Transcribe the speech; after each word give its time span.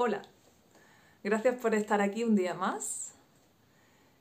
Hola, 0.00 0.22
gracias 1.24 1.60
por 1.60 1.74
estar 1.74 2.00
aquí 2.00 2.22
un 2.22 2.36
día 2.36 2.54
más. 2.54 3.14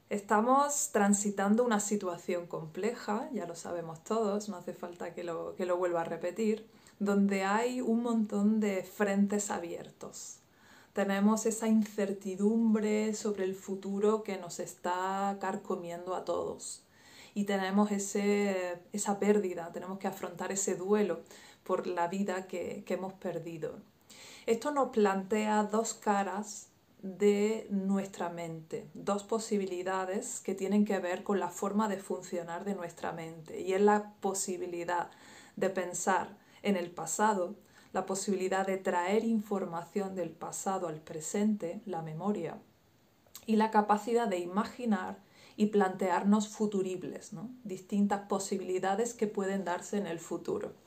Estamos 0.10 0.90
transitando 0.92 1.64
una 1.64 1.80
situación 1.80 2.48
compleja, 2.48 3.30
ya 3.32 3.46
lo 3.46 3.54
sabemos 3.54 4.04
todos, 4.04 4.50
no 4.50 4.58
hace 4.58 4.74
falta 4.74 5.14
que 5.14 5.24
lo, 5.24 5.54
que 5.56 5.68
lo 5.68 5.78
vuelva 5.78 6.02
a 6.02 6.04
repetir, 6.04 6.68
donde 6.98 7.44
hay 7.44 7.80
un 7.80 8.02
montón 8.02 8.60
de 8.60 8.82
frentes 8.82 9.52
abiertos. 9.52 10.38
Tenemos 10.94 11.46
esa 11.46 11.68
incertidumbre 11.68 13.14
sobre 13.14 13.44
el 13.44 13.54
futuro 13.54 14.24
que 14.24 14.40
nos 14.40 14.60
está 14.60 15.38
carcomiendo 15.40 16.16
a 16.16 16.26
todos. 16.26 16.82
Y 17.36 17.44
tenemos 17.44 17.92
ese, 17.92 18.80
esa 18.94 19.20
pérdida, 19.20 19.72
tenemos 19.72 20.00
que 20.00 20.08
afrontar 20.08 20.52
ese 20.52 20.74
duelo 20.74 21.20
por 21.64 21.86
la 21.86 22.08
vida 22.08 22.48
que, 22.48 22.84
que 22.84 22.96
hemos 22.96 23.14
perdido. 23.14 23.76
Esto 24.48 24.72
nos 24.72 24.92
plantea 24.92 25.64
dos 25.64 25.94
caras 25.94 26.70
de 27.02 27.68
nuestra 27.70 28.30
mente, 28.30 28.90
dos 28.94 29.26
posibilidades 29.26 30.40
que 30.40 30.56
tienen 30.56 30.86
que 30.86 31.00
ver 31.00 31.26
con 31.26 31.42
la 31.42 31.50
forma 31.50 31.90
de 31.90 31.98
funcionar 31.98 32.64
de 32.64 32.74
nuestra 32.74 33.12
mente. 33.12 33.60
Y 33.60 33.74
es 33.74 33.82
la 33.82 34.14
posibilidad 34.22 35.12
de 35.58 35.70
pensar 35.70 36.38
en 36.64 36.78
el 36.78 36.90
pasado, 36.92 37.56
la 37.92 38.06
posibilidad 38.06 38.66
de 38.66 38.78
traer 38.78 39.26
información 39.26 40.16
del 40.16 40.30
pasado 40.30 40.88
al 40.88 41.02
presente, 41.02 41.82
la 41.86 42.02
memoria, 42.02 42.58
y 43.46 43.58
la 43.58 43.70
capacidad 43.70 44.30
de 44.30 44.40
imaginar 44.40 45.18
y 45.58 45.66
plantearnos 45.66 46.48
futuribles, 46.48 47.32
distintas 47.66 48.28
posibilidades 48.30 49.14
que 49.14 49.28
pueden 49.28 49.66
darse 49.66 49.98
en 49.98 50.08
el 50.08 50.20
futuro. 50.20 50.87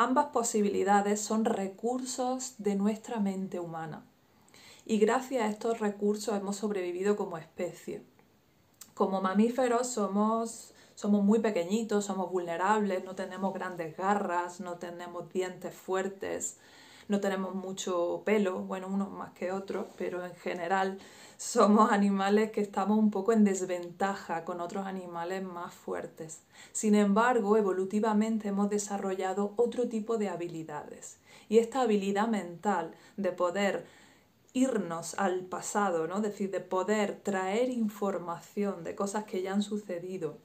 Ambas 0.00 0.26
posibilidades 0.26 1.20
son 1.20 1.44
recursos 1.44 2.54
de 2.58 2.76
nuestra 2.76 3.18
mente 3.18 3.58
humana 3.58 4.04
y 4.86 5.00
gracias 5.00 5.42
a 5.42 5.48
estos 5.48 5.80
recursos 5.80 6.36
hemos 6.36 6.54
sobrevivido 6.54 7.16
como 7.16 7.36
especie. 7.36 8.04
Como 8.94 9.20
mamíferos 9.20 9.88
somos, 9.88 10.72
somos 10.94 11.24
muy 11.24 11.40
pequeñitos, 11.40 12.04
somos 12.04 12.30
vulnerables, 12.30 13.04
no 13.04 13.16
tenemos 13.16 13.52
grandes 13.52 13.96
garras, 13.96 14.60
no 14.60 14.78
tenemos 14.78 15.32
dientes 15.32 15.74
fuertes, 15.74 16.58
no 17.08 17.20
tenemos 17.20 17.54
mucho 17.54 18.22
pelo, 18.24 18.60
bueno, 18.60 18.86
unos 18.88 19.10
más 19.10 19.32
que 19.32 19.50
otros, 19.50 19.86
pero 19.96 20.24
en 20.24 20.34
general 20.36 20.98
somos 21.38 21.90
animales 21.92 22.50
que 22.50 22.60
estamos 22.60 22.98
un 22.98 23.10
poco 23.10 23.32
en 23.32 23.44
desventaja 23.44 24.44
con 24.44 24.60
otros 24.60 24.86
animales 24.86 25.42
más 25.42 25.72
fuertes. 25.74 26.42
Sin 26.72 26.94
embargo, 26.94 27.56
evolutivamente 27.56 28.48
hemos 28.48 28.68
desarrollado 28.70 29.54
otro 29.56 29.88
tipo 29.88 30.18
de 30.18 30.28
habilidades. 30.28 31.18
Y 31.48 31.58
esta 31.58 31.82
habilidad 31.82 32.28
mental 32.28 32.94
de 33.16 33.32
poder 33.32 33.86
irnos 34.52 35.14
al 35.14 35.40
pasado, 35.42 36.08
¿no? 36.08 36.16
Es 36.16 36.22
decir, 36.22 36.50
de 36.50 36.60
poder 36.60 37.20
traer 37.22 37.70
información 37.70 38.84
de 38.84 38.94
cosas 38.94 39.24
que 39.24 39.40
ya 39.42 39.52
han 39.52 39.62
sucedido 39.62 40.38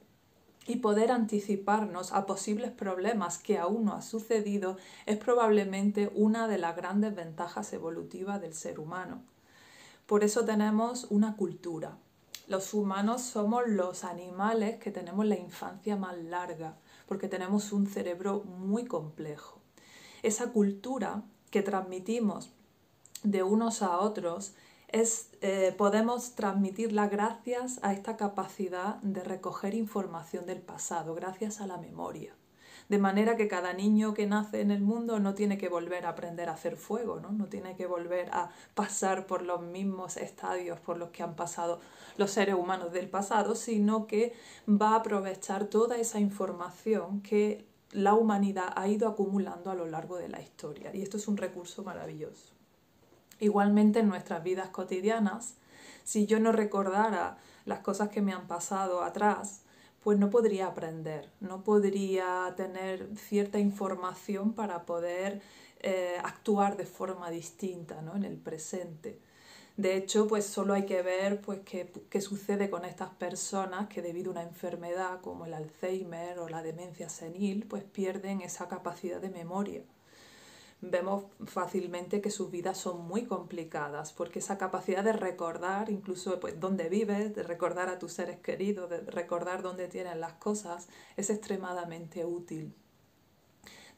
y 0.65 0.77
poder 0.77 1.11
anticiparnos 1.11 2.13
a 2.13 2.25
posibles 2.25 2.71
problemas 2.71 3.37
que 3.37 3.57
aún 3.57 3.85
no 3.85 3.93
han 3.93 4.03
sucedido 4.03 4.77
es 5.05 5.17
probablemente 5.17 6.11
una 6.15 6.47
de 6.47 6.57
las 6.57 6.75
grandes 6.75 7.15
ventajas 7.15 7.73
evolutivas 7.73 8.41
del 8.41 8.53
ser 8.53 8.79
humano. 8.79 9.21
Por 10.05 10.23
eso 10.23 10.45
tenemos 10.45 11.07
una 11.09 11.35
cultura. 11.35 11.97
Los 12.47 12.73
humanos 12.73 13.21
somos 13.21 13.63
los 13.67 14.03
animales 14.03 14.77
que 14.77 14.91
tenemos 14.91 15.25
la 15.25 15.37
infancia 15.37 15.95
más 15.95 16.17
larga, 16.17 16.77
porque 17.07 17.27
tenemos 17.27 17.71
un 17.71 17.87
cerebro 17.87 18.43
muy 18.43 18.85
complejo. 18.85 19.61
Esa 20.23 20.51
cultura 20.51 21.23
que 21.51 21.61
transmitimos 21.61 22.51
de 23.23 23.43
unos 23.43 23.81
a 23.81 23.97
otros 23.99 24.53
es, 24.93 25.29
eh, 25.41 25.75
podemos 25.77 26.35
transmitirla 26.35 27.09
gracias 27.09 27.79
a 27.81 27.91
esta 27.91 28.15
capacidad 28.15 28.95
de 29.01 29.23
recoger 29.23 29.73
información 29.73 30.45
del 30.45 30.61
pasado, 30.61 31.13
gracias 31.15 31.59
a 31.59 31.67
la 31.67 31.77
memoria 31.77 32.33
de 32.89 32.97
manera 32.97 33.35
que 33.35 33.47
cada 33.47 33.73
niño 33.73 34.13
que 34.13 34.27
nace 34.27 34.61
en 34.61 34.71
el 34.71 34.81
mundo 34.81 35.19
no 35.19 35.33
tiene 35.33 35.57
que 35.57 35.69
volver 35.69 36.05
a 36.05 36.09
aprender 36.09 36.49
a 36.49 36.53
hacer 36.53 36.75
fuego, 36.75 37.19
¿no? 37.19 37.31
no 37.31 37.45
tiene 37.45 37.75
que 37.75 37.87
volver 37.87 38.29
a 38.31 38.49
pasar 38.73 39.25
por 39.25 39.41
los 39.41 39.61
mismos 39.61 40.17
estadios 40.17 40.79
por 40.79 40.97
los 40.97 41.09
que 41.09 41.23
han 41.23 41.35
pasado 41.35 41.79
los 42.17 42.31
seres 42.31 42.55
humanos 42.55 42.91
del 42.91 43.09
pasado, 43.09 43.55
sino 43.55 44.05
que 44.05 44.33
va 44.67 44.89
a 44.89 44.95
aprovechar 44.97 45.65
toda 45.65 45.97
esa 45.97 46.19
información 46.19 47.21
que 47.21 47.65
la 47.91 48.13
humanidad 48.13 48.73
ha 48.75 48.87
ido 48.87 49.07
acumulando 49.07 49.71
a 49.71 49.75
lo 49.75 49.85
largo 49.85 50.17
de 50.17 50.27
la 50.27 50.41
historia. 50.41 50.93
Y 50.93 51.01
esto 51.01 51.17
es 51.17 51.27
un 51.27 51.37
recurso 51.37 51.83
maravilloso. 51.83 52.52
Igualmente 53.43 53.99
en 53.99 54.07
nuestras 54.07 54.41
vidas 54.41 54.69
cotidianas, 54.69 55.55
si 56.05 56.25
yo 56.25 56.39
no 56.39 56.53
recordara 56.53 57.35
las 57.65 57.79
cosas 57.79 58.07
que 58.07 58.21
me 58.21 58.31
han 58.31 58.47
pasado 58.47 59.03
atrás, 59.03 59.63
pues 60.01 60.17
no 60.17 60.29
podría 60.29 60.67
aprender, 60.67 61.29
no 61.41 61.61
podría 61.61 62.53
tener 62.55 63.05
cierta 63.17 63.59
información 63.59 64.53
para 64.53 64.85
poder 64.85 65.41
eh, 65.81 66.15
actuar 66.23 66.77
de 66.77 66.85
forma 66.85 67.29
distinta 67.31 68.01
¿no? 68.01 68.15
en 68.15 68.23
el 68.23 68.37
presente. 68.37 69.19
De 69.75 69.97
hecho, 69.97 70.25
pues 70.25 70.45
solo 70.45 70.73
hay 70.73 70.85
que 70.85 71.01
ver 71.01 71.41
pues, 71.41 71.59
qué, 71.65 71.91
qué 72.09 72.21
sucede 72.21 72.69
con 72.69 72.85
estas 72.85 73.09
personas 73.09 73.89
que 73.89 74.01
debido 74.01 74.29
a 74.29 74.35
una 74.35 74.43
enfermedad 74.43 75.19
como 75.19 75.47
el 75.47 75.53
Alzheimer 75.53 76.39
o 76.39 76.47
la 76.47 76.63
demencia 76.63 77.09
senil, 77.09 77.65
pues 77.67 77.83
pierden 77.83 78.39
esa 78.39 78.69
capacidad 78.69 79.19
de 79.19 79.31
memoria 79.31 79.83
vemos 80.89 81.25
fácilmente 81.45 82.21
que 82.21 82.29
sus 82.29 82.51
vidas 82.51 82.77
son 82.77 83.05
muy 83.07 83.25
complicadas, 83.25 84.13
porque 84.13 84.39
esa 84.39 84.57
capacidad 84.57 85.03
de 85.03 85.13
recordar 85.13 85.89
incluso 85.89 86.39
pues, 86.39 86.59
dónde 86.59 86.89
vives, 86.89 87.33
de 87.35 87.43
recordar 87.43 87.89
a 87.89 87.99
tus 87.99 88.13
seres 88.13 88.39
queridos, 88.39 88.89
de 88.89 88.99
recordar 89.01 89.61
dónde 89.61 89.87
tienen 89.87 90.19
las 90.19 90.33
cosas, 90.33 90.87
es 91.17 91.29
extremadamente 91.29 92.25
útil. 92.25 92.75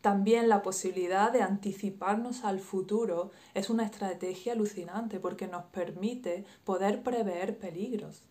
También 0.01 0.49
la 0.49 0.61
posibilidad 0.61 1.31
de 1.31 1.41
anticiparnos 1.41 2.43
al 2.43 2.59
futuro 2.59 3.31
es 3.55 3.71
una 3.71 3.85
estrategia 3.85 4.53
alucinante 4.53 5.19
porque 5.19 5.47
nos 5.47 5.65
permite 5.65 6.45
poder 6.63 7.01
prever 7.01 7.57
peligros. 7.57 8.21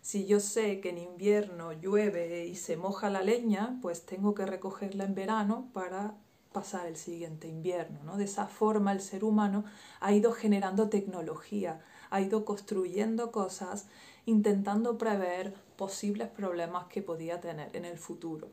Si 0.00 0.26
yo 0.26 0.40
sé 0.40 0.80
que 0.80 0.88
en 0.88 0.98
invierno 0.98 1.72
llueve 1.72 2.46
y 2.46 2.56
se 2.56 2.76
moja 2.76 3.10
la 3.10 3.22
leña, 3.22 3.78
pues 3.80 4.06
tengo 4.06 4.34
que 4.34 4.46
recogerla 4.46 5.04
en 5.04 5.14
verano 5.14 5.68
para 5.72 6.16
pasar 6.52 6.86
el 6.86 6.96
siguiente 6.96 7.48
invierno. 7.48 8.00
¿no? 8.04 8.16
De 8.16 8.24
esa 8.24 8.46
forma 8.46 8.92
el 8.92 9.00
ser 9.00 9.24
humano 9.24 9.64
ha 10.00 10.12
ido 10.12 10.32
generando 10.32 10.88
tecnología, 10.88 11.80
ha 12.10 12.20
ido 12.20 12.44
construyendo 12.44 13.30
cosas, 13.30 13.86
intentando 14.26 14.98
prever 14.98 15.54
posibles 15.76 16.28
problemas 16.28 16.86
que 16.86 17.02
podía 17.02 17.40
tener 17.40 17.74
en 17.74 17.84
el 17.84 17.98
futuro. 17.98 18.48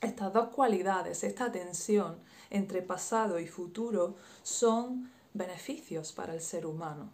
Estas 0.00 0.32
dos 0.32 0.48
cualidades, 0.48 1.24
esta 1.24 1.50
tensión 1.50 2.18
entre 2.50 2.82
pasado 2.82 3.40
y 3.40 3.48
futuro, 3.48 4.14
son 4.42 5.10
beneficios 5.34 6.12
para 6.12 6.34
el 6.34 6.40
ser 6.40 6.66
humano. 6.66 7.10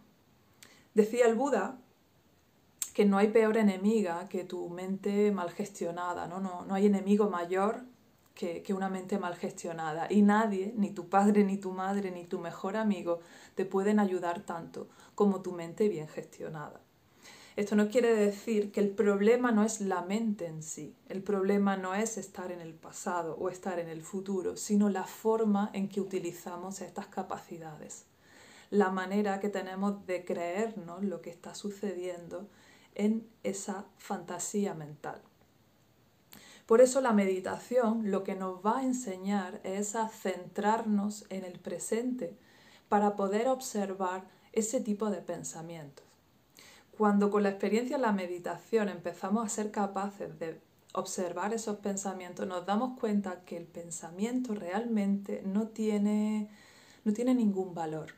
Decía 0.93 1.25
el 1.27 1.35
Buda 1.35 1.79
que 2.93 3.05
no 3.05 3.17
hay 3.17 3.27
peor 3.29 3.57
enemiga 3.57 4.29
que 4.29 4.45
tu 4.45 4.69
mente 4.69 5.31
mal 5.31 5.51
gestionada, 5.51 6.27
¿no? 6.27 6.39
No, 6.39 6.63
no 6.63 6.75
hay 6.75 6.85
enemigo 6.85 7.29
mayor 7.29 7.83
que, 8.35 8.73
una 8.73 8.89
mente 8.89 9.17
mal 9.17 9.35
gestionada. 9.35 10.07
Y 10.09 10.21
nadie, 10.21 10.73
ni 10.75 10.91
tu 10.91 11.07
padre, 11.09 11.43
ni 11.43 11.57
tu 11.57 11.71
madre, 11.71 12.11
ni 12.11 12.25
tu 12.25 12.39
mejor 12.39 12.75
amigo, 12.75 13.21
te 13.55 13.65
pueden 13.65 13.99
ayudar 13.99 14.41
tanto 14.41 14.89
como 15.15 15.41
tu 15.41 15.53
mente 15.53 15.87
bien 15.87 16.07
gestionada. 16.07 16.81
Esto 17.55 17.77
no 17.77 17.87
quiere 17.87 18.13
decir 18.13 18.73
que 18.73 18.81
el 18.81 18.89
problema 18.89 19.53
no 19.53 19.63
es 19.63 19.79
la 19.79 20.01
mente 20.01 20.45
en 20.45 20.61
sí, 20.61 20.93
el 21.07 21.23
problema 21.23 21.77
no 21.77 21.95
es 21.95 22.17
estar 22.17 22.51
en 22.51 22.59
el 22.59 22.73
pasado 22.73 23.37
o 23.39 23.47
estar 23.49 23.79
en 23.79 23.87
el 23.87 24.01
futuro, 24.01 24.57
sino 24.57 24.89
la 24.89 25.05
forma 25.05 25.69
en 25.71 25.87
que 25.87 26.01
utilizamos 26.01 26.81
estas 26.81 27.07
capacidades, 27.07 28.07
la 28.71 28.89
manera 28.89 29.39
que 29.39 29.47
tenemos 29.47 30.05
de 30.05 30.25
creernos 30.25 31.01
lo 31.05 31.21
que 31.21 31.29
está 31.29 31.55
sucediendo 31.55 32.49
en 32.93 33.25
esa 33.43 33.85
fantasía 33.99 34.73
mental. 34.73 35.21
Por 36.65 36.81
eso 36.81 36.99
la 36.99 37.13
meditación 37.13 38.09
lo 38.09 38.23
que 38.23 38.35
nos 38.35 38.65
va 38.65 38.79
a 38.79 38.83
enseñar 38.83 39.59
es 39.63 39.95
a 39.95 40.09
centrarnos 40.09 41.25
en 41.29 41.45
el 41.45 41.59
presente 41.59 42.35
para 42.89 43.15
poder 43.15 43.47
observar 43.47 44.23
ese 44.51 44.81
tipo 44.81 45.09
de 45.09 45.21
pensamientos. 45.21 46.05
Cuando 46.97 47.29
con 47.29 47.43
la 47.43 47.49
experiencia 47.49 47.97
de 47.97 48.01
la 48.01 48.13
meditación 48.13 48.89
empezamos 48.89 49.45
a 49.45 49.49
ser 49.49 49.69
capaces 49.69 50.39
de 50.39 50.59
observar 50.93 51.53
esos 51.53 51.77
pensamientos, 51.77 52.47
nos 52.47 52.65
damos 52.65 52.97
cuenta 52.97 53.43
que 53.45 53.57
el 53.57 53.65
pensamiento 53.65 54.55
realmente 54.55 55.43
no 55.45 55.67
tiene, 55.67 56.49
no 57.03 57.13
tiene 57.13 57.35
ningún 57.35 57.75
valor. 57.75 58.13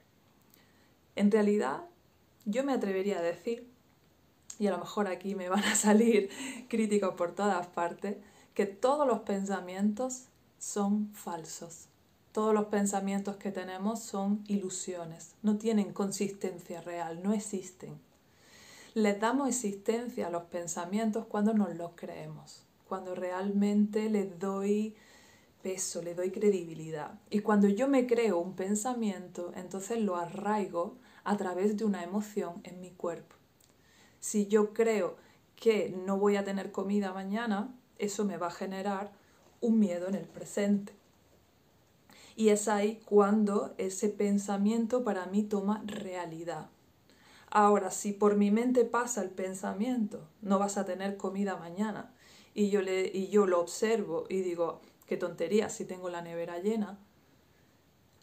En 1.16 1.32
realidad, 1.32 1.82
yo 2.46 2.64
me 2.64 2.74
atrevería 2.74 3.18
a 3.18 3.24
decir, 3.24 3.68
y 4.60 4.68
a 4.68 4.72
lo 4.72 4.78
mejor 4.78 5.08
aquí 5.08 5.34
me 5.36 5.50
van 5.50 5.64
a 5.64 5.76
salir 5.76 6.30
críticos 6.70 7.16
por 7.16 7.34
todas 7.34 7.66
partes, 7.68 8.18
que 8.58 8.66
todos 8.66 9.06
los 9.06 9.20
pensamientos 9.20 10.30
son 10.58 11.14
falsos. 11.14 11.90
todos 12.32 12.56
los 12.56 12.66
pensamientos 12.66 13.36
que 13.36 13.52
tenemos 13.52 14.02
son 14.02 14.44
ilusiones, 14.48 15.36
no 15.44 15.60
tienen 15.60 15.94
consistencia 15.94 16.82
real, 16.82 17.22
no 17.22 17.34
existen. 17.34 18.00
Les 18.96 19.20
damos 19.20 19.48
existencia 19.48 20.26
a 20.26 20.32
los 20.32 20.46
pensamientos 20.46 21.28
cuando 21.28 21.54
nos 21.54 21.76
los 21.76 21.92
creemos, 21.94 22.64
cuando 22.88 23.14
realmente 23.14 24.10
les 24.10 24.40
doy 24.40 24.96
peso, 25.62 26.02
le 26.02 26.16
doy 26.16 26.32
credibilidad. 26.32 27.20
Y 27.30 27.42
cuando 27.42 27.68
yo 27.68 27.88
me 27.88 28.08
creo 28.08 28.40
un 28.40 28.56
pensamiento, 28.56 29.52
entonces 29.56 30.02
lo 30.02 30.16
arraigo 30.16 30.96
a 31.24 31.38
través 31.38 31.78
de 31.78 31.86
una 31.86 32.04
emoción 32.04 32.60
en 32.64 32.82
mi 32.82 32.90
cuerpo. 32.90 33.36
Si 34.20 34.48
yo 34.48 34.74
creo 34.74 35.16
que 35.56 35.96
no 36.06 36.18
voy 36.18 36.38
a 36.38 36.44
tener 36.44 36.72
comida 36.72 37.14
mañana, 37.14 37.77
eso 38.00 38.26
me 38.26 38.38
va 38.38 38.48
a 38.48 38.52
generar 38.52 39.12
un 39.62 39.80
miedo 39.80 40.08
en 40.08 40.16
el 40.16 40.26
presente. 40.26 40.94
Y 42.36 42.50
es 42.50 42.68
ahí 42.68 43.02
cuando 43.06 43.74
ese 43.78 44.10
pensamiento 44.10 45.04
para 45.04 45.26
mí 45.26 45.44
toma 45.44 45.84
realidad. 45.86 46.70
Ahora, 47.50 47.92
si 47.92 48.14
por 48.14 48.36
mi 48.36 48.52
mente 48.52 48.86
pasa 48.86 49.22
el 49.24 49.30
pensamiento, 49.30 50.28
no 50.42 50.60
vas 50.60 50.78
a 50.78 50.86
tener 50.86 51.18
comida 51.18 51.56
mañana, 51.56 52.14
y 52.54 52.70
yo, 52.70 52.82
le, 52.82 53.08
y 53.14 53.28
yo 53.30 53.46
lo 53.46 53.62
observo 53.62 54.26
y 54.30 54.42
digo, 54.42 54.82
qué 55.06 55.16
tontería 55.16 55.70
si 55.70 55.86
tengo 55.86 56.10
la 56.10 56.22
nevera 56.22 56.60
llena, 56.60 57.00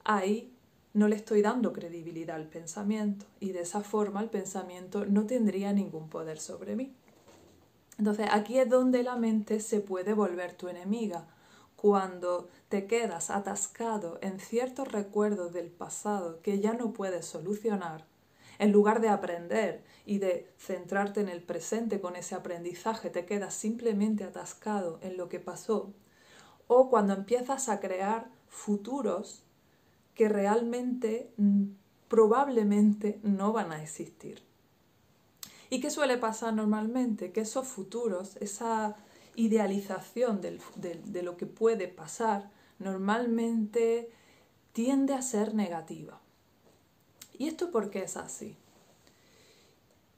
ahí 0.05 0.53
no 0.93 1.09
le 1.09 1.17
estoy 1.17 1.41
dando 1.41 1.73
credibilidad 1.73 2.37
al 2.37 2.49
pensamiento 2.49 3.27
y 3.41 3.53
de 3.53 3.61
esa 3.61 3.81
forma 3.81 4.21
el 4.21 4.31
pensamiento 4.31 5.07
no 5.07 5.27
tendría 5.27 5.73
ningún 5.73 6.09
poder 6.09 6.39
sobre 6.39 6.77
mí. 6.77 6.93
Entonces 8.05 8.29
aquí 8.31 8.59
es 8.59 8.69
donde 8.69 9.03
la 9.03 9.17
mente 9.17 9.61
se 9.61 9.81
puede 9.81 10.13
volver 10.13 10.53
tu 10.53 10.69
enemiga, 10.69 11.27
cuando 11.75 12.51
te 12.69 12.87
quedas 12.87 13.31
atascado 13.31 14.19
en 14.21 14.41
ciertos 14.41 14.93
recuerdos 14.93 15.55
del 15.55 15.71
pasado 15.71 16.43
que 16.43 16.61
ya 16.61 16.75
no 16.75 16.93
puedes 16.93 17.25
solucionar, 17.25 18.05
en 18.59 18.73
lugar 18.73 19.01
de 19.01 19.09
aprender 19.09 19.83
y 20.05 20.19
de 20.19 20.53
centrarte 20.59 21.23
en 21.23 21.31
el 21.31 21.43
presente 21.43 22.03
con 22.03 22.15
ese 22.15 22.35
aprendizaje, 22.35 23.09
te 23.09 23.25
quedas 23.25 23.55
simplemente 23.55 24.25
atascado 24.25 24.99
en 25.01 25.17
lo 25.17 25.31
que 25.31 25.41
pasó, 25.41 25.95
o 26.67 26.91
cuando 26.91 27.15
empiezas 27.15 27.71
a 27.71 27.81
crear 27.81 28.29
futuros 28.49 29.45
que 30.15 30.29
realmente 30.29 31.33
mm, 31.39 31.69
probablemente 32.09 33.19
no 33.23 33.55
van 33.55 33.73
a 33.73 33.83
existir. 33.83 34.44
¿Y 35.71 35.81
qué 35.81 35.91
suele 35.91 36.19
pasar 36.19 36.55
normalmente? 36.55 37.33
Que 37.33 37.41
esos 37.41 37.67
futuros, 37.67 38.37
esa 38.37 38.97
idealización 39.37 40.41
de 40.41 41.23
lo 41.23 41.37
que 41.37 41.47
puede 41.47 41.89
pasar, 41.89 42.51
normalmente 42.79 44.11
tiende 44.73 45.15
a 45.15 45.23
ser 45.23 45.55
negativa. 45.55 46.21
¿Y 47.39 47.49
esto 47.49 47.71
por 47.71 47.91
qué 47.91 48.05
es 48.05 48.17
así? 48.17 48.57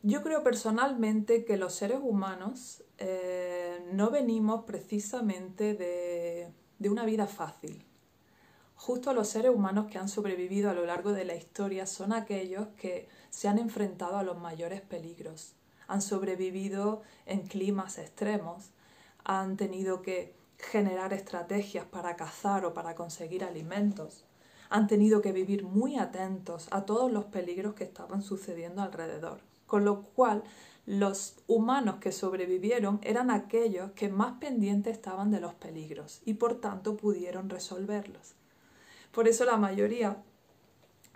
Yo 0.03 0.23
creo 0.23 0.43
personalmente 0.43 1.45
que 1.45 1.57
los 1.57 1.75
seres 1.75 1.99
humanos 2.03 2.85
eh, 2.99 3.85
no 3.93 4.11
venimos 4.11 4.65
precisamente 4.65 5.75
de, 5.75 6.53
de 6.79 6.91
una 6.91 7.05
vida 7.05 7.27
fácil. 7.27 7.86
Justo 8.77 9.13
los 9.13 9.29
seres 9.29 9.51
humanos 9.51 9.87
que 9.91 9.99
han 9.99 10.09
sobrevivido 10.09 10.71
a 10.71 10.75
lo 10.75 10.87
largo 10.87 11.13
de 11.13 11.25
la 11.25 11.35
historia 11.35 11.87
son 11.87 12.13
aquellos 12.13 12.69
que 12.77 13.09
se 13.31 13.49
han 13.49 13.59
enfrentado 13.59 14.17
a 14.17 14.23
los 14.23 14.39
mayores 14.39 14.81
peligros, 14.81 15.55
han 15.89 16.03
sobrevivido 16.03 17.03
en 17.25 17.49
climas 17.49 17.99
extremos, 17.99 18.71
han 19.25 19.57
tenido 19.57 20.03
que 20.03 20.35
generar 20.59 21.13
estrategias 21.13 21.85
para 21.87 22.17
cazar 22.17 22.65
o 22.65 22.75
para 22.75 22.95
conseguir 22.95 23.45
alimentos, 23.45 24.25
han 24.69 24.87
tenido 24.87 25.21
que 25.23 25.33
vivir 25.33 25.65
muy 25.65 25.97
atentos 25.97 26.69
a 26.71 26.85
todos 26.85 27.11
los 27.11 27.25
peligros 27.25 27.75
que 27.75 27.85
estaban 27.85 28.23
sucediendo 28.23 28.83
alrededor, 28.83 29.41
con 29.67 29.85
lo 29.85 30.03
cual 30.03 30.45
los 30.85 31.37
humanos 31.49 31.97
que 31.97 32.13
sobrevivieron 32.13 33.01
eran 33.03 33.31
aquellos 33.31 33.91
que 33.93 34.09
más 34.09 34.39
pendientes 34.39 34.93
estaban 34.93 35.31
de 35.31 35.41
los 35.41 35.55
peligros 35.55 36.21
y 36.25 36.35
por 36.35 36.61
tanto 36.61 36.97
pudieron 36.97 37.51
resolverlos. 37.51 38.37
Por 39.17 39.29
eso 39.29 39.47
la 39.47 39.57
mayoría 39.57 40.23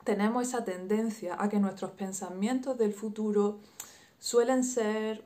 tenemos 0.04 0.48
esa 0.48 0.64
tendencia 0.64 1.36
a 1.38 1.50
que 1.50 1.58
nuestros 1.58 1.90
pensamientos 1.90 2.78
del 2.78 2.94
futuro 2.94 3.60
suelen 4.18 4.64
ser 4.64 5.22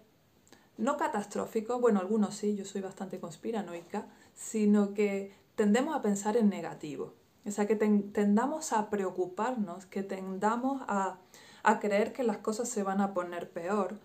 no 0.77 0.97
catastróficos, 0.97 1.81
bueno, 1.81 2.01
algunos 2.01 2.35
sí, 2.35 2.57
yo 2.57 2.65
soy 2.65 2.81
bastante 2.81 3.21
conspiranoica, 3.21 4.09
sino 4.35 4.93
que 4.93 5.33
tendemos 5.55 5.95
a 5.95 6.03
pensar 6.03 6.37
en 6.37 6.49
negativo. 6.49 7.15
O 7.47 7.51
sea, 7.53 7.69
que 7.69 7.77
tendamos 7.77 8.73
a 8.73 8.91
preocuparnos, 8.91 9.87
que 9.87 10.03
tendamos 10.03 10.83
a, 10.89 11.21
a 11.63 11.79
creer 11.79 12.13
que 12.13 12.25
las 12.25 12.39
cosas 12.39 12.69
se 12.69 12.83
van 12.83 13.01
a 13.01 13.15
poner 13.15 13.53
peor, 13.53 14.01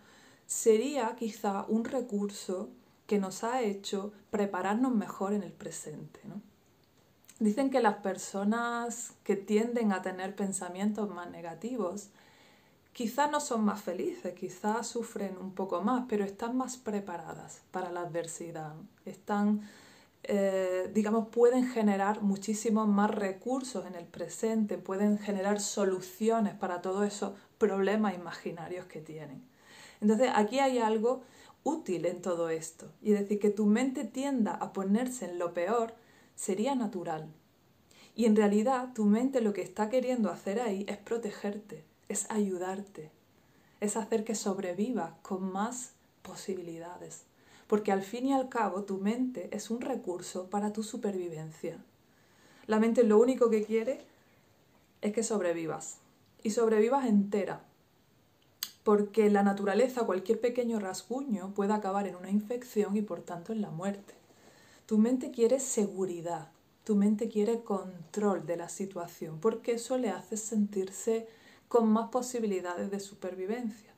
sería 0.46 1.16
quizá 1.16 1.66
un 1.70 1.86
recurso 1.86 2.70
que 3.08 3.18
nos 3.18 3.44
ha 3.44 3.64
hecho 3.64 4.14
prepararnos 4.30 4.94
mejor 4.94 5.34
en 5.34 5.42
el 5.42 5.54
presente. 5.54 6.20
¿no? 6.26 6.40
Dicen 7.40 7.70
que 7.70 7.82
las 7.82 7.96
personas 7.96 9.14
que 9.24 9.38
tienden 9.38 9.94
a 9.94 10.02
tener 10.02 10.36
pensamientos 10.36 11.10
más 11.10 11.30
negativos 11.32 12.10
quizás 12.92 13.32
no 13.32 13.40
son 13.40 13.64
más 13.64 13.82
felices, 13.82 14.34
quizás 14.34 14.88
sufren 14.88 15.38
un 15.38 15.54
poco 15.54 15.82
más, 15.82 16.04
pero 16.10 16.26
están 16.26 16.58
más 16.58 16.76
preparadas 16.76 17.62
para 17.72 17.92
la 17.92 18.02
adversidad. 18.02 18.74
Están, 19.06 19.62
eh, 20.24 20.92
digamos, 20.94 21.30
pueden 21.30 21.66
generar 21.66 22.22
muchísimos 22.22 22.90
más 22.90 23.10
recursos 23.10 23.86
en 23.86 23.96
el 23.96 24.06
presente, 24.06 24.78
pueden 24.78 25.18
generar 25.18 25.62
soluciones 25.62 26.56
para 26.56 26.82
todos 26.82 27.08
esos 27.08 27.32
problemas 27.58 28.16
imaginarios 28.16 28.86
que 28.88 29.00
tienen. 29.00 29.42
Entonces, 30.02 30.30
aquí 30.36 30.60
hay 30.60 30.80
algo 30.80 31.22
útil 31.64 32.06
en 32.06 32.22
todo 32.22 32.50
esto. 32.50 32.92
Y 33.02 33.12
decir, 33.12 33.40
que 33.40 33.50
tu 33.50 33.66
mente 33.66 34.04
tienda 34.04 34.56
a 34.56 34.74
ponerse 34.74 35.24
en 35.24 35.40
lo 35.40 35.54
peor 35.54 35.94
sería 36.40 36.74
natural. 36.74 37.28
Y 38.16 38.24
en 38.24 38.38
realidad 38.38 38.94
tu 38.94 39.04
mente 39.04 39.42
lo 39.42 39.52
que 39.52 39.62
está 39.62 39.90
queriendo 39.90 40.32
hacer 40.32 40.62
ahí 40.62 40.86
es 40.88 40.98
protegerte, 40.98 41.84
es 42.08 42.32
ayudarte, 42.32 43.12
es 43.82 43.98
hacer 43.98 44.24
que 44.24 44.36
sobrevivas 44.36 45.12
con 45.22 45.52
más 45.52 45.92
posibilidades. 46.22 47.24
Porque 47.68 47.92
al 47.92 48.04
fin 48.04 48.28
y 48.28 48.34
al 48.34 48.48
cabo 48.48 48.84
tu 48.84 49.00
mente 49.00 49.50
es 49.52 49.70
un 49.70 49.82
recurso 49.82 50.50
para 50.50 50.72
tu 50.72 50.82
supervivencia. 50.82 51.84
La 52.68 52.80
mente 52.80 53.04
lo 53.04 53.20
único 53.20 53.50
que 53.50 53.66
quiere 53.66 54.00
es 55.02 55.12
que 55.12 55.24
sobrevivas. 55.24 55.98
Y 56.42 56.52
sobrevivas 56.52 57.06
entera. 57.06 57.64
Porque 58.86 59.30
la 59.30 59.44
naturaleza, 59.44 60.06
cualquier 60.06 60.40
pequeño 60.40 60.80
rasguño 60.80 61.54
puede 61.54 61.74
acabar 61.74 62.08
en 62.08 62.16
una 62.16 62.30
infección 62.30 62.96
y 62.96 63.02
por 63.02 63.22
tanto 63.22 63.52
en 63.52 63.62
la 63.62 63.72
muerte. 63.72 64.19
Tu 64.90 64.98
mente 64.98 65.30
quiere 65.30 65.60
seguridad, 65.60 66.50
tu 66.84 66.96
mente 66.96 67.30
quiere 67.30 67.62
control 67.62 68.48
de 68.48 68.58
la 68.58 68.70
situación, 68.70 69.40
porque 69.40 69.74
eso 69.74 70.00
le 70.00 70.10
hace 70.10 70.36
sentirse 70.36 71.28
con 71.68 71.88
más 71.90 72.10
posibilidades 72.10 72.90
de 72.90 73.00
supervivencia. 73.00 73.94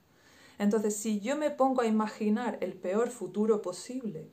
Entonces, 0.60 0.98
si 0.98 1.22
yo 1.22 1.38
me 1.38 1.50
pongo 1.50 1.80
a 1.80 1.88
imaginar 1.88 2.58
el 2.60 2.74
peor 2.74 3.10
futuro 3.10 3.62
posible 3.62 4.28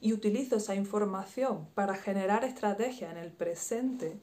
y 0.00 0.12
utilizo 0.12 0.56
esa 0.56 0.74
información 0.74 1.68
para 1.76 1.94
generar 1.94 2.42
estrategias 2.42 3.12
en 3.12 3.18
el 3.18 3.30
presente, 3.30 4.18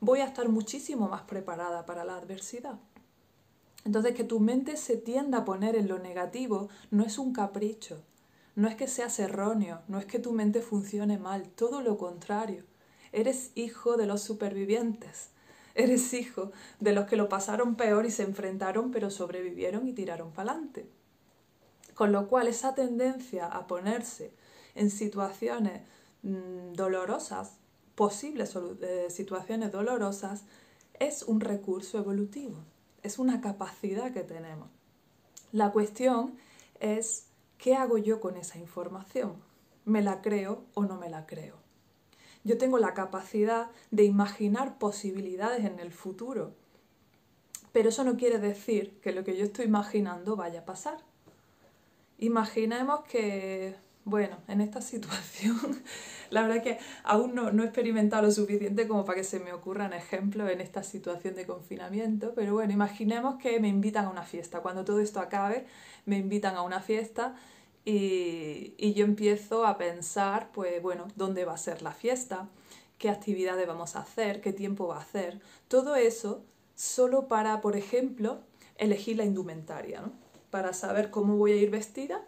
voy 0.00 0.20
a 0.20 0.26
estar 0.26 0.50
muchísimo 0.50 1.08
más 1.08 1.22
preparada 1.22 1.86
para 1.86 2.04
la 2.04 2.18
adversidad. 2.18 2.78
Entonces, 3.86 4.14
que 4.14 4.24
tu 4.24 4.38
mente 4.38 4.76
se 4.76 4.98
tienda 4.98 5.38
a 5.38 5.44
poner 5.46 5.76
en 5.76 5.88
lo 5.88 5.98
negativo 5.98 6.68
no 6.90 7.06
es 7.06 7.16
un 7.16 7.32
capricho, 7.32 8.04
no 8.56 8.68
es 8.68 8.74
que 8.74 8.88
seas 8.88 9.18
erróneo, 9.18 9.82
no 9.86 9.98
es 9.98 10.06
que 10.06 10.18
tu 10.18 10.32
mente 10.32 10.62
funcione 10.62 11.18
mal, 11.18 11.48
todo 11.50 11.82
lo 11.82 11.98
contrario. 11.98 12.64
Eres 13.12 13.52
hijo 13.54 13.96
de 13.96 14.06
los 14.06 14.22
supervivientes. 14.22 15.30
Eres 15.74 16.14
hijo 16.14 16.52
de 16.80 16.92
los 16.92 17.04
que 17.04 17.16
lo 17.16 17.28
pasaron 17.28 17.76
peor 17.76 18.06
y 18.06 18.10
se 18.10 18.22
enfrentaron, 18.22 18.90
pero 18.90 19.10
sobrevivieron 19.10 19.86
y 19.86 19.92
tiraron 19.92 20.32
para 20.32 20.52
adelante. 20.52 20.88
Con 21.94 22.12
lo 22.12 22.28
cual, 22.28 22.48
esa 22.48 22.74
tendencia 22.74 23.46
a 23.46 23.66
ponerse 23.66 24.32
en 24.74 24.90
situaciones 24.90 25.82
mm, 26.22 26.72
dolorosas, 26.72 27.58
posibles 27.94 28.56
eh, 28.80 29.08
situaciones 29.10 29.70
dolorosas, 29.70 30.44
es 30.98 31.22
un 31.24 31.40
recurso 31.40 31.98
evolutivo, 31.98 32.64
es 33.02 33.18
una 33.18 33.42
capacidad 33.42 34.12
que 34.12 34.22
tenemos. 34.22 34.70
La 35.52 35.72
cuestión 35.72 36.36
es 36.80 37.25
¿Qué 37.58 37.74
hago 37.74 37.98
yo 37.98 38.20
con 38.20 38.36
esa 38.36 38.58
información? 38.58 39.36
¿Me 39.84 40.02
la 40.02 40.20
creo 40.20 40.64
o 40.74 40.84
no 40.84 40.96
me 40.96 41.08
la 41.08 41.26
creo? 41.26 41.56
Yo 42.44 42.58
tengo 42.58 42.78
la 42.78 42.94
capacidad 42.94 43.70
de 43.90 44.04
imaginar 44.04 44.78
posibilidades 44.78 45.64
en 45.64 45.80
el 45.80 45.92
futuro, 45.92 46.52
pero 47.72 47.88
eso 47.88 48.04
no 48.04 48.16
quiere 48.16 48.38
decir 48.38 48.98
que 49.00 49.12
lo 49.12 49.24
que 49.24 49.36
yo 49.36 49.44
estoy 49.44 49.64
imaginando 49.64 50.36
vaya 50.36 50.60
a 50.60 50.64
pasar. 50.64 50.98
Imaginemos 52.18 53.00
que 53.00 53.76
Bueno, 54.06 54.36
en 54.46 54.60
esta 54.60 54.80
situación, 54.80 55.82
la 56.30 56.42
verdad 56.42 56.62
que 56.62 56.78
aún 57.02 57.34
no, 57.34 57.50
no, 57.50 57.64
he 57.64 57.66
experimentado 57.66 58.22
lo 58.22 58.30
suficiente 58.30 58.86
como 58.86 59.04
para 59.04 59.18
que 59.18 59.24
se 59.24 59.40
me 59.40 59.52
ocurran 59.52 59.92
ejemplos 59.92 60.48
en 60.48 60.60
esta 60.60 60.84
situación 60.84 61.34
de 61.34 61.44
confinamiento, 61.44 62.32
pero 62.36 62.52
bueno, 62.54 62.72
imaginemos 62.72 63.34
que 63.42 63.58
me 63.58 63.66
invitan 63.66 64.04
a 64.04 64.10
una 64.10 64.22
fiesta. 64.22 64.60
Cuando 64.60 64.84
todo 64.84 65.00
esto 65.00 65.18
acabe, 65.18 65.66
me 66.04 66.18
invitan 66.18 66.54
a 66.54 66.62
una 66.62 66.80
fiesta 66.80 67.34
y, 67.84 68.74
y 68.78 68.94
yo 68.94 69.04
empiezo 69.04 69.66
a 69.66 69.76
pensar, 69.76 70.52
pues 70.52 70.80
bueno, 70.80 71.08
¿dónde 71.16 71.44
va 71.44 71.54
a 71.54 71.58
ser 71.58 71.82
la 71.82 71.90
fiesta? 71.90 72.48
¿Qué 72.98 73.10
actividades 73.10 73.66
vamos 73.66 73.96
a 73.96 74.02
hacer? 74.02 74.40
¿Qué 74.40 74.52
tiempo 74.52 74.86
va 74.86 74.98
a 74.98 75.00
hacer? 75.00 75.40
Todo 75.66 75.96
eso 75.96 76.44
solo 76.76 77.26
para, 77.26 77.60
por 77.60 77.74
ejemplo, 77.74 78.38
elegir 78.76 79.16
la 79.16 79.24
indumentaria, 79.24 80.00
¿no? 80.00 80.12
Para 80.52 80.74
saber 80.74 81.10
cómo 81.10 81.36
voy 81.36 81.50
a 81.50 81.56
ir 81.56 81.70
vestida 81.70 82.24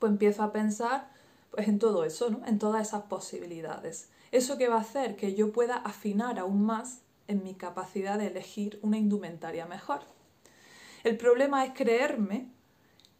pues 0.00 0.10
empiezo 0.10 0.42
a 0.42 0.50
pensar 0.50 1.12
pues 1.52 1.68
en 1.68 1.78
todo 1.78 2.04
eso, 2.04 2.30
¿no? 2.30 2.44
en 2.46 2.58
todas 2.58 2.88
esas 2.88 3.02
posibilidades. 3.02 4.08
¿Eso 4.32 4.58
que 4.58 4.68
va 4.68 4.76
a 4.76 4.80
hacer? 4.80 5.14
Que 5.14 5.34
yo 5.34 5.52
pueda 5.52 5.76
afinar 5.76 6.40
aún 6.40 6.64
más 6.64 7.02
en 7.28 7.44
mi 7.44 7.54
capacidad 7.54 8.18
de 8.18 8.26
elegir 8.26 8.80
una 8.82 8.98
indumentaria 8.98 9.66
mejor. 9.66 10.00
El 11.04 11.16
problema 11.16 11.64
es 11.64 11.72
creerme 11.74 12.48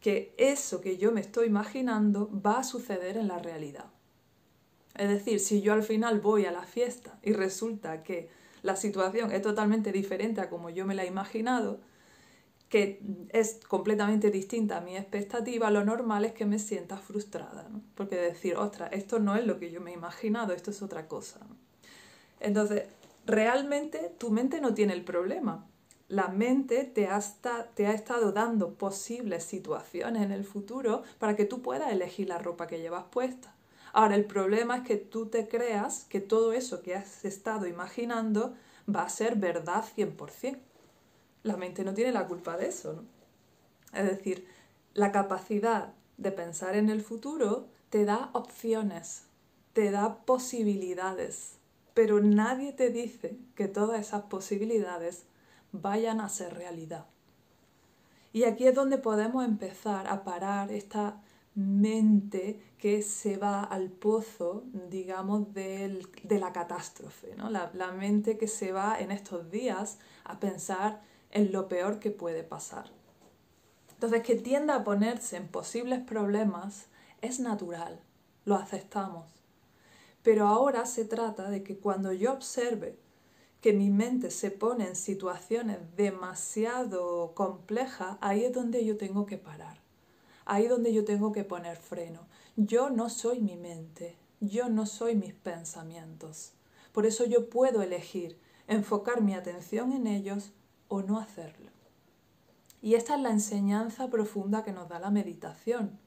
que 0.01 0.33
eso 0.37 0.81
que 0.81 0.97
yo 0.97 1.11
me 1.11 1.21
estoy 1.21 1.47
imaginando 1.47 2.29
va 2.33 2.59
a 2.59 2.63
suceder 2.63 3.17
en 3.17 3.27
la 3.27 3.39
realidad. 3.39 3.85
Es 4.95 5.09
decir, 5.09 5.39
si 5.39 5.61
yo 5.61 5.73
al 5.73 5.83
final 5.83 6.19
voy 6.19 6.45
a 6.45 6.51
la 6.51 6.63
fiesta 6.63 7.19
y 7.21 7.33
resulta 7.33 8.03
que 8.03 8.29
la 8.63 8.75
situación 8.75 9.31
es 9.31 9.41
totalmente 9.41 9.91
diferente 9.91 10.41
a 10.41 10.49
como 10.49 10.69
yo 10.69 10.85
me 10.85 10.95
la 10.95 11.03
he 11.03 11.07
imaginado, 11.07 11.79
que 12.71 13.01
es 13.33 13.59
completamente 13.67 14.31
distinta 14.31 14.77
a 14.77 14.81
mi 14.81 14.95
expectativa, 14.95 15.69
lo 15.69 15.83
normal 15.83 16.23
es 16.23 16.31
que 16.31 16.45
me 16.45 16.57
sienta 16.57 16.95
frustrada. 16.95 17.67
Porque 17.95 18.15
decir, 18.15 18.55
ostras, 18.55 18.91
esto 18.93 19.19
no 19.19 19.35
es 19.35 19.45
lo 19.45 19.59
que 19.59 19.71
yo 19.71 19.81
me 19.81 19.91
he 19.91 19.93
imaginado, 19.93 20.53
esto 20.53 20.71
es 20.71 20.81
otra 20.81 21.09
cosa. 21.09 21.41
Entonces, 22.39 22.83
realmente 23.25 24.15
tu 24.17 24.31
mente 24.31 24.61
no 24.61 24.73
tiene 24.73 24.93
el 24.93 25.03
problema. 25.03 25.67
La 26.07 26.29
mente 26.29 26.85
te 26.85 27.07
ha, 27.07 27.19
te 27.73 27.87
ha 27.87 27.91
estado 27.91 28.31
dando 28.31 28.75
posibles 28.75 29.43
situaciones 29.43 30.23
en 30.23 30.31
el 30.31 30.45
futuro 30.45 31.03
para 31.19 31.35
que 31.35 31.43
tú 31.43 31.61
puedas 31.61 31.91
elegir 31.91 32.29
la 32.29 32.37
ropa 32.37 32.67
que 32.67 32.79
llevas 32.79 33.03
puesta. 33.11 33.53
Ahora, 33.91 34.15
el 34.15 34.23
problema 34.23 34.77
es 34.77 34.83
que 34.83 34.95
tú 34.95 35.25
te 35.25 35.49
creas 35.49 36.05
que 36.05 36.21
todo 36.21 36.53
eso 36.53 36.81
que 36.81 36.95
has 36.95 37.25
estado 37.25 37.67
imaginando 37.67 38.55
va 38.87 39.03
a 39.03 39.09
ser 39.09 39.35
verdad 39.35 39.83
100% 39.97 40.70
la 41.43 41.57
mente 41.57 41.83
no 41.83 41.93
tiene 41.93 42.11
la 42.11 42.27
culpa 42.27 42.57
de 42.57 42.67
eso. 42.67 42.93
¿no? 42.93 43.03
Es 43.93 44.05
decir, 44.05 44.47
la 44.93 45.11
capacidad 45.11 45.93
de 46.17 46.31
pensar 46.31 46.75
en 46.75 46.89
el 46.89 47.01
futuro 47.01 47.67
te 47.89 48.05
da 48.05 48.29
opciones, 48.33 49.25
te 49.73 49.91
da 49.91 50.23
posibilidades, 50.25 51.57
pero 51.93 52.21
nadie 52.21 52.73
te 52.73 52.89
dice 52.89 53.37
que 53.55 53.67
todas 53.67 53.99
esas 53.99 54.23
posibilidades 54.23 55.23
vayan 55.71 56.21
a 56.21 56.29
ser 56.29 56.53
realidad. 56.53 57.05
Y 58.33 58.43
aquí 58.45 58.67
es 58.67 58.75
donde 58.75 58.97
podemos 58.97 59.43
empezar 59.43 60.07
a 60.07 60.23
parar 60.23 60.71
esta 60.71 61.21
mente 61.53 62.61
que 62.77 63.01
se 63.01 63.37
va 63.37 63.63
al 63.63 63.89
pozo, 63.89 64.63
digamos, 64.89 65.53
de 65.53 65.99
la 66.39 66.53
catástrofe, 66.53 67.35
¿no? 67.35 67.49
la, 67.49 67.71
la 67.73 67.91
mente 67.91 68.37
que 68.37 68.47
se 68.47 68.71
va 68.71 68.99
en 68.99 69.11
estos 69.11 69.51
días 69.51 69.99
a 70.23 70.39
pensar 70.39 71.01
en 71.31 71.51
lo 71.51 71.67
peor 71.67 71.99
que 71.99 72.11
puede 72.11 72.43
pasar. 72.43 72.91
Entonces, 73.93 74.23
que 74.23 74.35
tienda 74.35 74.75
a 74.75 74.83
ponerse 74.83 75.37
en 75.37 75.47
posibles 75.47 75.99
problemas 75.99 76.87
es 77.21 77.39
natural, 77.39 77.99
lo 78.45 78.55
aceptamos. 78.55 79.25
Pero 80.23 80.47
ahora 80.47 80.85
se 80.85 81.05
trata 81.05 81.49
de 81.49 81.63
que 81.63 81.77
cuando 81.77 82.11
yo 82.13 82.33
observe 82.33 82.97
que 83.61 83.73
mi 83.73 83.89
mente 83.89 84.31
se 84.31 84.49
pone 84.49 84.87
en 84.87 84.95
situaciones 84.95 85.77
demasiado 85.95 87.33
complejas, 87.35 88.17
ahí 88.21 88.43
es 88.45 88.53
donde 88.53 88.83
yo 88.85 88.97
tengo 88.97 89.25
que 89.25 89.37
parar. 89.37 89.77
Ahí 90.45 90.63
es 90.63 90.69
donde 90.69 90.93
yo 90.93 91.05
tengo 91.05 91.31
que 91.31 91.43
poner 91.43 91.77
freno. 91.77 92.27
Yo 92.55 92.89
no 92.89 93.09
soy 93.09 93.39
mi 93.39 93.55
mente, 93.55 94.17
yo 94.39 94.69
no 94.69 94.85
soy 94.87 95.15
mis 95.15 95.33
pensamientos. 95.33 96.53
Por 96.91 97.05
eso 97.05 97.25
yo 97.25 97.49
puedo 97.49 97.83
elegir 97.83 98.39
enfocar 98.67 99.21
mi 99.21 99.35
atención 99.35 99.91
en 99.91 100.07
ellos 100.07 100.51
o 100.91 101.01
no 101.01 101.19
hacerlo. 101.19 101.71
Y 102.81 102.95
esta 102.95 103.15
es 103.15 103.21
la 103.21 103.29
enseñanza 103.29 104.09
profunda 104.09 104.65
que 104.65 104.73
nos 104.73 104.89
da 104.89 104.99
la 104.99 105.09
meditación. 105.09 105.97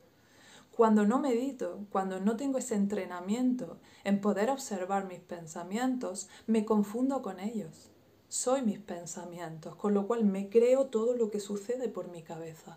Cuando 0.76 1.06
no 1.06 1.18
medito, 1.20 1.86
cuando 1.90 2.20
no 2.20 2.36
tengo 2.36 2.58
ese 2.58 2.74
entrenamiento 2.74 3.78
en 4.04 4.20
poder 4.20 4.50
observar 4.50 5.06
mis 5.06 5.20
pensamientos, 5.20 6.28
me 6.46 6.66
confundo 6.66 7.22
con 7.22 7.40
ellos. 7.40 7.88
Soy 8.28 8.60
mis 8.60 8.78
pensamientos, 8.78 9.74
con 9.74 9.94
lo 9.94 10.06
cual 10.06 10.26
me 10.26 10.50
creo 10.50 10.84
todo 10.86 11.16
lo 11.16 11.30
que 11.30 11.40
sucede 11.40 11.88
por 11.88 12.08
mi 12.08 12.22
cabeza. 12.22 12.76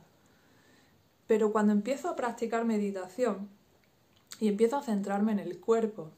Pero 1.28 1.52
cuando 1.52 1.74
empiezo 1.74 2.08
a 2.08 2.16
practicar 2.16 2.64
meditación 2.64 3.50
y 4.40 4.48
empiezo 4.48 4.78
a 4.78 4.84
centrarme 4.84 5.34
en 5.34 5.40
el 5.40 5.60
cuerpo, 5.60 6.12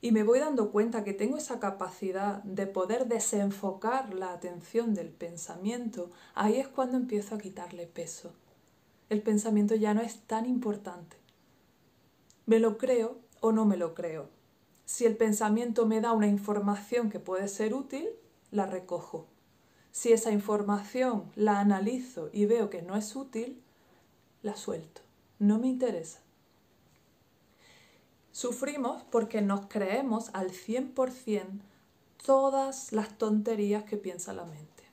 y 0.00 0.12
me 0.12 0.22
voy 0.22 0.38
dando 0.38 0.70
cuenta 0.70 1.02
que 1.02 1.12
tengo 1.12 1.36
esa 1.36 1.58
capacidad 1.58 2.42
de 2.44 2.66
poder 2.66 3.06
desenfocar 3.06 4.14
la 4.14 4.32
atención 4.32 4.94
del 4.94 5.08
pensamiento, 5.08 6.10
ahí 6.34 6.56
es 6.56 6.68
cuando 6.68 6.96
empiezo 6.96 7.34
a 7.34 7.38
quitarle 7.38 7.86
peso. 7.86 8.32
El 9.08 9.22
pensamiento 9.22 9.74
ya 9.74 9.94
no 9.94 10.00
es 10.00 10.20
tan 10.20 10.46
importante. 10.46 11.16
¿Me 12.46 12.60
lo 12.60 12.78
creo 12.78 13.18
o 13.40 13.52
no 13.52 13.64
me 13.64 13.76
lo 13.76 13.94
creo? 13.94 14.28
Si 14.84 15.04
el 15.04 15.16
pensamiento 15.16 15.86
me 15.86 16.00
da 16.00 16.12
una 16.12 16.28
información 16.28 17.10
que 17.10 17.20
puede 17.20 17.48
ser 17.48 17.74
útil, 17.74 18.08
la 18.50 18.66
recojo. 18.66 19.26
Si 19.90 20.12
esa 20.12 20.30
información 20.30 21.30
la 21.34 21.58
analizo 21.58 22.30
y 22.32 22.46
veo 22.46 22.70
que 22.70 22.82
no 22.82 22.96
es 22.96 23.16
útil, 23.16 23.60
la 24.42 24.54
suelto. 24.54 25.02
No 25.38 25.58
me 25.58 25.68
interesa. 25.68 26.20
Sufrimos 28.32 29.02
porque 29.10 29.40
nos 29.40 29.66
creemos 29.66 30.30
al 30.32 30.50
100% 30.50 31.60
todas 32.24 32.92
las 32.92 33.16
tonterías 33.16 33.84
que 33.84 33.96
piensa 33.96 34.32
la 34.32 34.44
mente. 34.44 34.84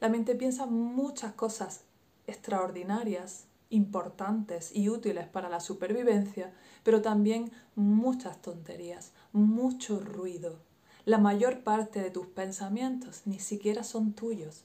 La 0.00 0.08
mente 0.08 0.34
piensa 0.34 0.66
muchas 0.66 1.32
cosas 1.32 1.84
extraordinarias, 2.26 3.46
importantes 3.70 4.74
y 4.74 4.88
útiles 4.88 5.26
para 5.26 5.48
la 5.48 5.60
supervivencia, 5.60 6.52
pero 6.82 7.02
también 7.02 7.50
muchas 7.74 8.40
tonterías, 8.42 9.12
mucho 9.32 10.00
ruido. 10.00 10.58
La 11.04 11.18
mayor 11.18 11.62
parte 11.62 12.00
de 12.00 12.10
tus 12.10 12.26
pensamientos 12.26 13.22
ni 13.24 13.38
siquiera 13.38 13.84
son 13.84 14.12
tuyos. 14.12 14.64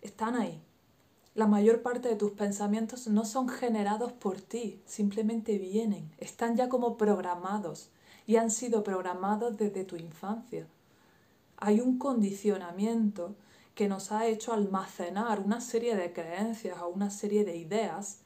Están 0.00 0.34
ahí, 0.34 0.60
la 1.34 1.46
mayor 1.46 1.80
parte 1.80 2.10
de 2.10 2.16
tus 2.16 2.32
pensamientos 2.32 3.08
no 3.08 3.24
son 3.24 3.48
generados 3.48 4.12
por 4.12 4.40
ti, 4.40 4.82
simplemente 4.84 5.56
vienen, 5.56 6.10
están 6.18 6.56
ya 6.56 6.68
como 6.68 6.98
programados 6.98 7.88
y 8.26 8.36
han 8.36 8.50
sido 8.50 8.84
programados 8.84 9.56
desde 9.56 9.84
tu 9.84 9.96
infancia. 9.96 10.66
Hay 11.56 11.80
un 11.80 11.98
condicionamiento 11.98 13.34
que 13.74 13.88
nos 13.88 14.12
ha 14.12 14.26
hecho 14.26 14.52
almacenar 14.52 15.40
una 15.40 15.62
serie 15.62 15.96
de 15.96 16.12
creencias 16.12 16.78
o 16.82 16.88
una 16.88 17.08
serie 17.08 17.46
de 17.46 17.56
ideas 17.56 18.18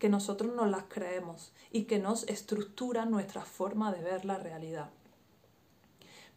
que 0.00 0.08
nosotros 0.08 0.52
no 0.54 0.66
las 0.66 0.84
creemos 0.88 1.52
y 1.70 1.84
que 1.84 2.00
nos 2.00 2.24
estructuran 2.24 3.10
nuestra 3.10 3.44
forma 3.44 3.92
de 3.92 4.02
ver 4.02 4.24
la 4.24 4.36
realidad. 4.36 4.90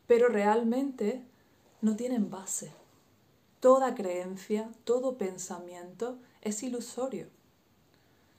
Pero 0.06 0.28
realmente 0.28 1.26
no 1.82 1.96
tienen 1.96 2.30
base 2.30 2.72
Toda 3.62 3.94
creencia, 3.94 4.72
todo 4.86 5.20
pensamiento 5.20 6.18
es 6.42 6.64
ilusorio. 6.64 7.28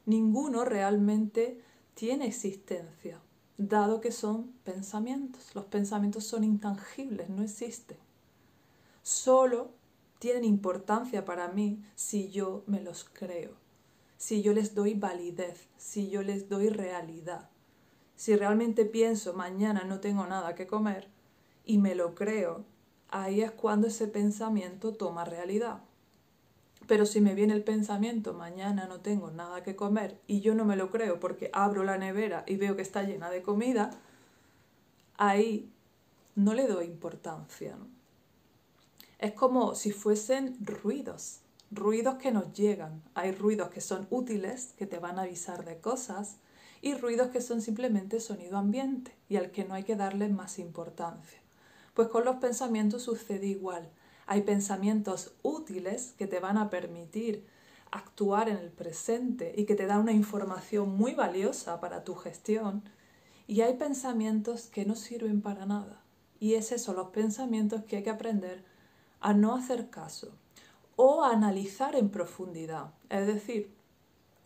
Ninguno 0.05 0.65
realmente 0.65 1.63
tiene 1.95 2.27
existencia, 2.27 3.21
dado 3.57 4.01
que 4.01 4.11
son 4.11 4.51
pensamientos. 4.65 5.55
Los 5.55 5.67
pensamientos 5.67 6.25
son 6.25 6.43
intangibles, 6.43 7.29
no 7.29 7.45
existen. 7.45 7.99
Solo 9.05 9.71
tienen 10.19 10.43
importancia 10.43 11.25
para 11.25 11.47
mí 11.47 11.85
si 11.95 12.29
yo 12.31 12.65
me 12.67 12.81
los 12.81 13.05
creo, 13.05 13.53
si 14.17 14.43
yo 14.43 14.53
les 14.53 14.75
doy 14.75 14.95
validez, 14.95 15.69
si 15.77 16.11
yo 16.11 16.23
les 16.23 16.49
doy 16.49 16.69
realidad. 16.69 17.49
Si 18.17 18.35
realmente 18.35 18.87
pienso 18.87 19.35
mañana 19.35 19.85
no 19.85 20.01
tengo 20.01 20.27
nada 20.27 20.57
que 20.57 20.67
comer 20.67 21.07
y 21.65 21.79
me 21.79 21.95
lo 21.95 22.17
creo 22.17 22.72
ahí 23.13 23.43
es 23.43 23.53
cuando 23.53 23.87
ese 23.87 24.09
pensamiento 24.09 24.95
toma 24.95 25.25
realidad. 25.25 25.83
Pero 26.89 27.07
si 27.07 27.21
me 27.21 27.35
viene 27.35 27.53
el 27.53 27.63
pensamiento, 27.63 28.33
mañana 28.33 28.87
no 28.87 29.01
tengo 29.01 29.31
nada 29.31 29.63
que 29.63 29.77
comer 29.77 30.21
y 30.27 30.41
yo 30.41 30.55
no 30.55 30.65
me 30.65 30.77
lo 30.77 30.91
creo 30.91 31.21
porque 31.21 31.51
abro 31.53 31.85
la 31.85 31.97
nevera 31.97 32.45
y 32.47 32.57
veo 32.57 32.75
que 32.75 32.83
está 32.83 33.05
llena 33.05 33.31
de 33.31 33.43
comida, 33.43 33.91
ahí 35.17 35.71
no 36.35 36.55
le 36.55 36.67
doy 36.67 36.87
importancia. 36.87 37.77
Es 39.19 39.33
como 39.33 39.77
si 39.77 39.93
fuesen 39.93 40.57
ruidos, 40.61 41.43
ruidos 41.71 42.17
que 42.17 42.33
nos 42.33 42.53
llegan. 42.53 43.03
Hay 43.15 43.33
ruidos 43.33 43.71
que 43.71 43.81
son 43.81 44.09
útiles, 44.11 44.75
que 44.77 44.87
te 44.87 44.99
van 44.99 45.19
a 45.19 45.23
avisar 45.23 45.65
de 45.65 45.79
cosas, 45.79 46.39
y 46.81 46.95
ruidos 46.95 47.29
que 47.29 47.41
son 47.41 47.63
simplemente 47.63 48.19
sonido 48.19 48.59
ambiente 48.59 49.15
y 49.29 49.37
al 49.37 49.53
que 49.53 49.65
no 49.65 49.75
hay 49.75 49.85
que 49.85 49.95
darle 49.95 50.29
más 50.29 50.59
importancia. 50.59 51.42
Pues 51.95 52.09
con 52.09 52.25
los 52.25 52.37
pensamientos 52.37 53.03
sucede 53.03 53.47
igual. 53.47 53.91
Hay 54.27 54.43
pensamientos 54.43 55.35
útiles 55.43 56.15
que 56.17 56.27
te 56.27 56.41
van 56.41 56.57
a 56.57 56.71
permitir 56.71 57.45
actuar 57.91 58.49
en 58.49 58.57
el 58.57 58.71
presente 58.71 59.53
y 59.57 59.67
que 59.67 59.75
te 59.75 59.87
dan 59.87 60.01
una 60.01 60.13
información 60.13 60.97
muy 60.97 61.15
valiosa 61.15 61.81
para 61.81 62.03
tu 62.03 62.15
gestión. 62.15 62.83
Y 63.47 63.61
hay 63.61 63.75
pensamientos 63.75 64.67
que 64.67 64.87
no 64.87 64.97
sirven 64.97 65.43
para 65.43 65.67
nada. 65.67 66.01
Y 66.41 66.55
esos 66.55 66.81
son 66.81 66.97
los 66.97 67.09
pensamientos 67.09 67.85
que 67.85 67.97
hay 67.97 68.03
que 68.03 68.11
aprender 68.11 68.65
a 69.21 69.35
no 69.35 69.55
hacer 69.55 69.91
caso 69.91 70.33
o 70.97 71.23
a 71.23 71.33
analizar 71.33 71.95
en 71.95 72.09
profundidad. 72.09 72.93
Es 73.11 73.27
decir, 73.27 73.71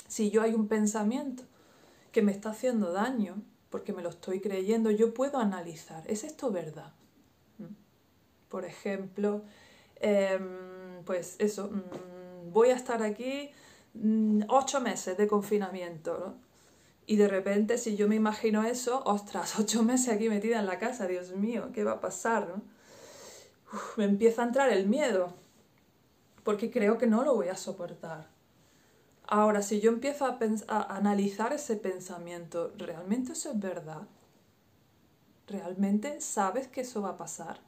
si 0.08 0.30
yo 0.30 0.42
hay 0.42 0.54
un 0.54 0.68
pensamiento 0.68 1.44
que 2.12 2.22
me 2.22 2.32
está 2.32 2.50
haciendo 2.50 2.92
daño, 2.92 3.42
porque 3.70 3.92
me 3.92 4.02
lo 4.02 4.08
estoy 4.08 4.40
creyendo, 4.40 4.90
yo 4.90 5.14
puedo 5.14 5.38
analizar, 5.38 6.02
¿es 6.06 6.24
esto 6.24 6.50
verdad? 6.50 6.92
Por 8.48 8.64
ejemplo, 8.64 9.42
em, 9.96 11.02
pues 11.04 11.36
eso, 11.38 11.70
mm, 11.70 12.52
voy 12.52 12.70
a 12.70 12.76
estar 12.76 13.02
aquí 13.02 13.50
mm, 13.94 14.42
ocho 14.48 14.80
meses 14.80 15.16
de 15.16 15.26
confinamiento, 15.26 16.34
Y 17.08 17.16
de 17.16 17.28
repente, 17.28 17.78
si 17.78 17.96
yo 17.96 18.08
me 18.08 18.16
imagino 18.16 18.64
eso, 18.64 19.02
ostras, 19.06 19.58
ocho 19.60 19.82
meses 19.84 20.14
aquí 20.14 20.28
metida 20.28 20.58
en 20.60 20.66
la 20.66 20.78
casa, 20.78 21.06
Dios 21.06 21.32
mío, 21.32 21.70
¿qué 21.72 21.84
va 21.84 21.92
a 21.92 22.00
pasar? 22.00 22.62
me 23.96 24.04
empieza 24.04 24.42
a 24.42 24.46
entrar 24.46 24.70
el 24.70 24.86
miedo, 24.86 25.32
porque 26.44 26.70
creo 26.70 26.98
que 26.98 27.06
no 27.06 27.24
lo 27.24 27.34
voy 27.34 27.48
a 27.48 27.56
soportar. 27.56 28.28
Ahora, 29.26 29.62
si 29.62 29.80
yo 29.80 29.90
empiezo 29.90 30.24
a, 30.26 30.38
a, 30.68 30.96
analizar 30.96 31.52
ese 31.52 31.76
pensamiento, 31.76 32.72
¿realmente 32.76 33.32
eso 33.32 33.50
es 33.50 33.58
verdad? 33.58 34.02
¿Realmente 35.48 36.20
sabes 36.20 36.68
que 36.68 36.82
eso 36.82 37.02
va 37.02 37.10
a 37.10 37.16
pasar? 37.16 37.65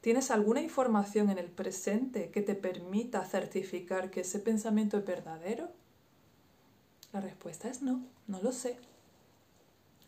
¿Tienes 0.00 0.30
alguna 0.30 0.62
información 0.62 1.28
en 1.28 1.38
el 1.38 1.50
presente 1.50 2.30
que 2.30 2.40
te 2.40 2.54
permita 2.54 3.24
certificar 3.24 4.10
que 4.10 4.20
ese 4.20 4.38
pensamiento 4.38 4.96
es 4.96 5.04
verdadero? 5.04 5.68
La 7.12 7.20
respuesta 7.20 7.68
es 7.68 7.82
no, 7.82 8.02
no 8.26 8.40
lo 8.40 8.52
sé. 8.52 8.78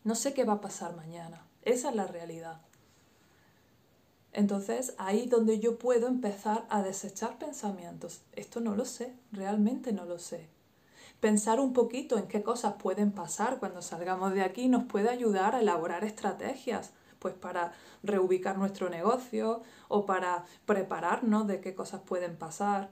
No 0.04 0.14
sé 0.14 0.32
qué 0.32 0.44
va 0.44 0.54
a 0.54 0.60
pasar 0.60 0.96
mañana. 0.96 1.46
Esa 1.62 1.90
es 1.90 1.94
la 1.94 2.06
realidad. 2.06 2.60
Entonces 4.32 4.94
ahí 4.96 5.26
donde 5.26 5.60
yo 5.60 5.78
puedo 5.78 6.08
empezar 6.08 6.66
a 6.70 6.82
desechar 6.82 7.38
pensamientos. 7.38 8.22
Esto 8.32 8.60
no 8.60 8.74
lo 8.74 8.86
sé, 8.86 9.14
realmente 9.30 9.92
no 9.92 10.06
lo 10.06 10.18
sé. 10.18 10.48
Pensar 11.20 11.60
un 11.60 11.72
poquito 11.72 12.18
en 12.18 12.26
qué 12.26 12.42
cosas 12.42 12.74
pueden 12.82 13.12
pasar 13.12 13.58
cuando 13.58 13.82
salgamos 13.82 14.32
de 14.32 14.42
aquí 14.42 14.68
nos 14.68 14.84
puede 14.84 15.10
ayudar 15.10 15.54
a 15.54 15.60
elaborar 15.60 16.02
estrategias, 16.02 16.92
pues 17.22 17.34
para 17.34 17.72
reubicar 18.02 18.58
nuestro 18.58 18.90
negocio 18.90 19.62
o 19.88 20.04
para 20.04 20.44
prepararnos 20.66 21.46
de 21.46 21.60
qué 21.60 21.74
cosas 21.74 22.00
pueden 22.02 22.36
pasar. 22.36 22.90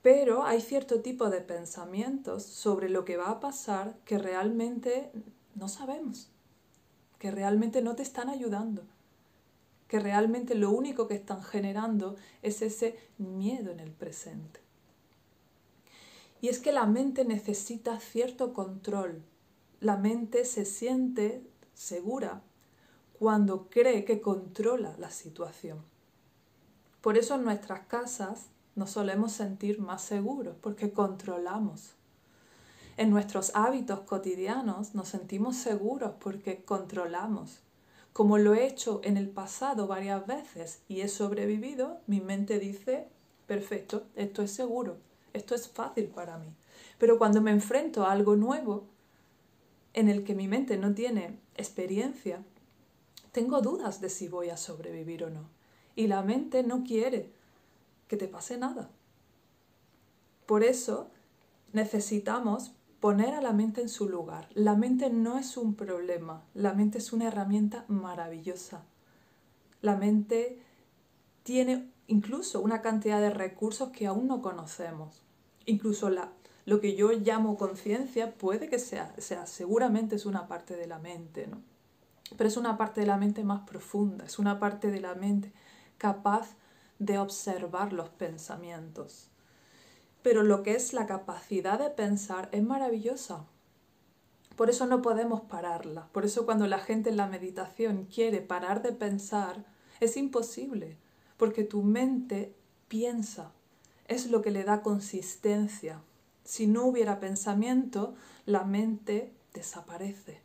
Pero 0.00 0.44
hay 0.44 0.62
cierto 0.62 1.02
tipo 1.02 1.28
de 1.28 1.42
pensamientos 1.42 2.42
sobre 2.42 2.88
lo 2.88 3.04
que 3.04 3.18
va 3.18 3.28
a 3.28 3.40
pasar 3.40 3.98
que 4.06 4.16
realmente 4.16 5.12
no 5.54 5.68
sabemos, 5.68 6.30
que 7.18 7.30
realmente 7.30 7.82
no 7.82 7.94
te 7.94 8.02
están 8.02 8.30
ayudando 8.30 8.82
que 9.88 9.98
realmente 9.98 10.54
lo 10.54 10.70
único 10.70 11.08
que 11.08 11.14
están 11.14 11.42
generando 11.42 12.16
es 12.42 12.62
ese 12.62 12.96
miedo 13.16 13.72
en 13.72 13.80
el 13.80 13.90
presente. 13.90 14.60
Y 16.40 16.48
es 16.48 16.60
que 16.60 16.72
la 16.72 16.86
mente 16.86 17.24
necesita 17.24 17.98
cierto 17.98 18.52
control. 18.52 19.22
La 19.80 19.96
mente 19.96 20.44
se 20.44 20.64
siente 20.64 21.42
segura 21.72 22.42
cuando 23.18 23.68
cree 23.68 24.04
que 24.04 24.20
controla 24.20 24.94
la 24.98 25.10
situación. 25.10 25.82
Por 27.00 27.18
eso 27.18 27.34
en 27.34 27.44
nuestras 27.44 27.86
casas 27.86 28.46
nos 28.76 28.90
solemos 28.90 29.32
sentir 29.32 29.80
más 29.80 30.02
seguros, 30.02 30.56
porque 30.60 30.92
controlamos. 30.92 31.94
En 32.96 33.10
nuestros 33.10 33.52
hábitos 33.54 34.00
cotidianos 34.00 34.94
nos 34.94 35.08
sentimos 35.08 35.56
seguros 35.56 36.12
porque 36.20 36.64
controlamos. 36.64 37.60
Como 38.12 38.38
lo 38.38 38.54
he 38.54 38.66
hecho 38.66 39.00
en 39.04 39.16
el 39.16 39.28
pasado 39.28 39.86
varias 39.86 40.26
veces 40.26 40.82
y 40.88 41.00
he 41.00 41.08
sobrevivido, 41.08 42.00
mi 42.06 42.20
mente 42.20 42.58
dice, 42.58 43.08
perfecto, 43.46 44.06
esto 44.14 44.42
es 44.42 44.52
seguro, 44.52 44.96
esto 45.32 45.54
es 45.54 45.68
fácil 45.68 46.06
para 46.06 46.38
mí. 46.38 46.54
Pero 46.98 47.18
cuando 47.18 47.40
me 47.40 47.50
enfrento 47.50 48.04
a 48.04 48.12
algo 48.12 48.36
nuevo, 48.36 48.86
en 49.94 50.08
el 50.08 50.24
que 50.24 50.34
mi 50.34 50.46
mente 50.46 50.76
no 50.76 50.94
tiene 50.94 51.38
experiencia, 51.56 52.44
tengo 53.38 53.60
dudas 53.60 54.00
de 54.00 54.10
si 54.10 54.26
voy 54.26 54.50
a 54.50 54.56
sobrevivir 54.56 55.22
o 55.22 55.30
no. 55.30 55.48
Y 55.94 56.08
la 56.08 56.22
mente 56.22 56.64
no 56.64 56.82
quiere 56.82 57.30
que 58.08 58.16
te 58.16 58.26
pase 58.26 58.58
nada. 58.58 58.90
Por 60.44 60.64
eso 60.64 61.12
necesitamos 61.72 62.72
poner 62.98 63.34
a 63.34 63.40
la 63.40 63.52
mente 63.52 63.80
en 63.80 63.88
su 63.88 64.08
lugar. 64.08 64.48
La 64.54 64.74
mente 64.74 65.08
no 65.08 65.38
es 65.38 65.56
un 65.56 65.76
problema, 65.76 66.42
la 66.52 66.72
mente 66.72 66.98
es 66.98 67.12
una 67.12 67.28
herramienta 67.28 67.84
maravillosa. 67.86 68.82
La 69.82 69.94
mente 69.94 70.60
tiene 71.44 71.92
incluso 72.08 72.60
una 72.60 72.82
cantidad 72.82 73.20
de 73.20 73.30
recursos 73.30 73.90
que 73.90 74.08
aún 74.08 74.26
no 74.26 74.42
conocemos. 74.42 75.22
Incluso 75.64 76.10
la, 76.10 76.32
lo 76.64 76.80
que 76.80 76.96
yo 76.96 77.12
llamo 77.12 77.56
conciencia 77.56 78.34
puede 78.34 78.68
que 78.68 78.80
sea, 78.80 79.14
sea, 79.18 79.46
seguramente 79.46 80.16
es 80.16 80.26
una 80.26 80.48
parte 80.48 80.74
de 80.74 80.88
la 80.88 80.98
mente, 80.98 81.46
¿no? 81.46 81.62
Pero 82.36 82.48
es 82.48 82.56
una 82.56 82.76
parte 82.76 83.00
de 83.00 83.06
la 83.06 83.16
mente 83.16 83.44
más 83.44 83.62
profunda, 83.68 84.24
es 84.24 84.38
una 84.38 84.58
parte 84.58 84.90
de 84.90 85.00
la 85.00 85.14
mente 85.14 85.52
capaz 85.96 86.54
de 86.98 87.18
observar 87.18 87.92
los 87.92 88.08
pensamientos 88.08 89.30
pero 90.22 90.42
lo 90.42 90.62
que 90.62 90.74
es 90.74 90.92
la 90.92 91.06
capacidad 91.06 91.78
de 91.78 91.90
pensar 91.90 92.48
es 92.52 92.62
maravillosa. 92.62 93.46
Por 94.56 94.68
eso 94.68 94.86
no 94.86 95.00
podemos 95.00 95.42
pararla. 95.42 96.08
Por 96.12 96.24
eso 96.24 96.44
cuando 96.44 96.66
la 96.66 96.80
gente 96.80 97.10
en 97.10 97.16
la 97.16 97.28
meditación 97.28 98.06
quiere 98.12 98.40
parar 98.40 98.82
de 98.82 98.92
pensar, 98.92 99.64
es 100.00 100.16
imposible, 100.16 100.98
porque 101.36 101.64
tu 101.64 101.82
mente 101.82 102.54
piensa. 102.88 103.52
Es 104.06 104.30
lo 104.30 104.42
que 104.42 104.50
le 104.50 104.64
da 104.64 104.82
consistencia. 104.82 106.02
Si 106.44 106.66
no 106.66 106.84
hubiera 106.84 107.20
pensamiento, 107.20 108.14
la 108.46 108.64
mente 108.64 109.32
desaparece. 109.54 110.42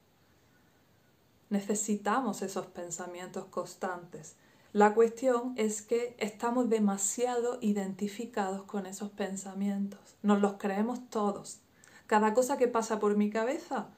Necesitamos 1.53 2.41
esos 2.41 2.65
pensamientos 2.65 3.45
constantes. 3.45 4.37
La 4.71 4.95
cuestión 4.95 5.53
es 5.55 5.83
que 5.83 6.15
estamos 6.17 6.67
demasiado 6.67 7.59
identificados 7.61 8.63
con 8.63 8.87
esos 8.87 9.11
pensamientos. 9.11 9.99
Nos 10.23 10.41
los 10.41 10.53
creemos 10.53 11.07
todos. 11.11 11.59
Cada 12.07 12.33
cosa 12.33 12.57
que 12.57 12.67
pasa 12.67 12.99
por 12.99 13.15
mi 13.17 13.29
cabeza, 13.29 13.89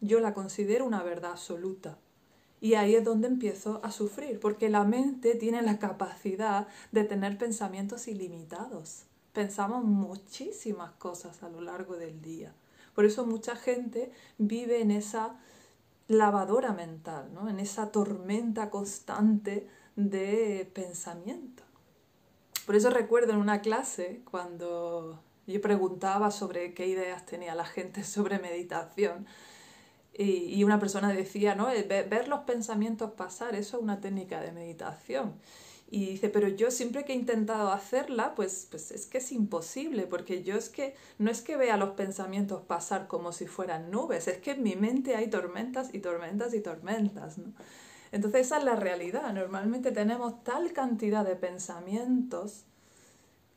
yo 0.00 0.20
la 0.20 0.32
considero 0.32 0.86
una 0.86 1.02
verdad 1.02 1.32
absoluta. 1.32 1.98
Y 2.62 2.76
ahí 2.76 2.94
es 2.94 3.04
donde 3.04 3.28
empiezo 3.28 3.82
a 3.84 3.90
sufrir, 3.90 4.40
porque 4.40 4.70
la 4.70 4.84
mente 4.84 5.34
tiene 5.34 5.60
la 5.60 5.78
capacidad 5.78 6.66
de 6.92 7.04
tener 7.04 7.36
pensamientos 7.36 8.08
ilimitados. 8.08 9.02
Pensamos 9.34 9.84
muchísimas 9.84 10.92
cosas 10.92 11.42
a 11.42 11.50
lo 11.50 11.60
largo 11.60 11.96
del 11.96 12.22
día. 12.22 12.54
Por 12.94 13.04
eso 13.04 13.26
mucha 13.26 13.54
gente 13.54 14.12
vive 14.38 14.80
en 14.80 14.90
esa 14.90 15.36
lavadora 16.08 16.72
mental, 16.72 17.32
¿no? 17.32 17.48
en 17.48 17.60
esa 17.60 17.90
tormenta 17.90 18.70
constante 18.70 19.68
de 19.96 20.70
pensamiento. 20.74 21.62
Por 22.66 22.76
eso 22.76 22.90
recuerdo 22.90 23.32
en 23.32 23.38
una 23.38 23.60
clase 23.60 24.22
cuando 24.30 25.20
yo 25.46 25.60
preguntaba 25.60 26.30
sobre 26.30 26.74
qué 26.74 26.86
ideas 26.86 27.26
tenía 27.26 27.54
la 27.54 27.64
gente 27.64 28.04
sobre 28.04 28.38
meditación 28.38 29.26
y, 30.14 30.62
una 30.62 30.78
persona 30.78 31.10
decía, 31.10 31.54
¿no? 31.54 31.70
Eh, 31.70 31.84
ver 31.84 32.28
los 32.28 32.40
pensamientos 32.40 33.12
pasar, 33.12 33.54
eso 33.54 33.78
es 33.78 33.82
una 33.82 34.00
técnica 34.00 34.42
de 34.42 34.52
meditación. 34.52 35.34
Y 35.94 36.06
dice, 36.06 36.30
pero 36.30 36.48
yo 36.48 36.70
siempre 36.70 37.04
que 37.04 37.12
he 37.12 37.16
intentado 37.16 37.70
hacerla, 37.70 38.34
pues, 38.34 38.66
pues 38.70 38.92
es 38.92 39.04
que 39.04 39.18
es 39.18 39.30
imposible, 39.30 40.06
porque 40.06 40.42
yo 40.42 40.56
es 40.56 40.70
que 40.70 40.94
no 41.18 41.30
es 41.30 41.42
que 41.42 41.58
vea 41.58 41.76
los 41.76 41.90
pensamientos 41.90 42.62
pasar 42.62 43.08
como 43.08 43.30
si 43.30 43.46
fueran 43.46 43.90
nubes, 43.90 44.26
es 44.26 44.38
que 44.38 44.52
en 44.52 44.62
mi 44.62 44.74
mente 44.74 45.16
hay 45.16 45.28
tormentas 45.28 45.92
y 45.92 45.98
tormentas 45.98 46.54
y 46.54 46.60
tormentas. 46.60 47.36
¿no? 47.36 47.52
Entonces 48.10 48.46
esa 48.46 48.56
es 48.56 48.64
la 48.64 48.74
realidad. 48.74 49.34
Normalmente 49.34 49.92
tenemos 49.92 50.42
tal 50.44 50.72
cantidad 50.72 51.26
de 51.26 51.36
pensamientos 51.36 52.64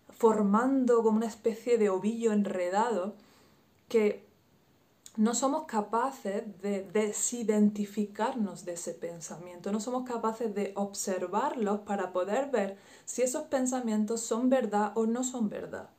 formando 0.09 1.03
como 1.03 1.15
una 1.15 1.27
especie 1.27 1.77
de 1.77 1.89
ovillo 1.89 2.33
enredado 2.33 3.15
que 3.87 4.24
no 5.17 5.33
somos 5.33 5.63
capaces 5.63 6.43
de 6.61 6.83
desidentificarnos 6.83 8.65
de 8.65 8.73
ese 8.73 8.93
pensamiento, 8.93 9.71
no 9.71 9.79
somos 9.79 10.07
capaces 10.07 10.53
de 10.53 10.73
observarlos 10.75 11.81
para 11.81 12.11
poder 12.11 12.51
ver 12.51 12.77
si 13.05 13.21
esos 13.21 13.43
pensamientos 13.43 14.21
son 14.21 14.49
verdad 14.49 14.91
o 14.95 15.05
no 15.05 15.23
son 15.23 15.49
verdad, 15.49 15.89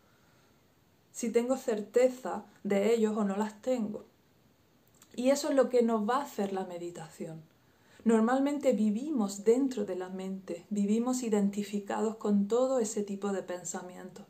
si 1.13 1.31
tengo 1.31 1.57
certeza 1.57 2.45
de 2.63 2.93
ellos 2.95 3.17
o 3.17 3.25
no 3.25 3.37
las 3.37 3.61
tengo. 3.63 4.05
Y 5.15 5.31
eso 5.31 5.49
es 5.49 5.55
lo 5.55 5.71
que 5.71 5.83
nos 5.83 6.07
va 6.07 6.19
a 6.19 6.25
hacer 6.25 6.53
la 6.53 6.65
meditación. 6.65 7.41
Normalmente 8.05 8.73
vivimos 8.73 9.45
dentro 9.45 9.87
de 9.87 9.97
la 9.97 10.11
mente, 10.11 10.67
vivimos 10.69 11.23
identificados 11.23 12.17
con 12.17 12.49
todo 12.49 12.79
ese 12.81 13.03
tipo 13.03 13.33
de 13.33 13.43
pensamientos, 13.43 14.27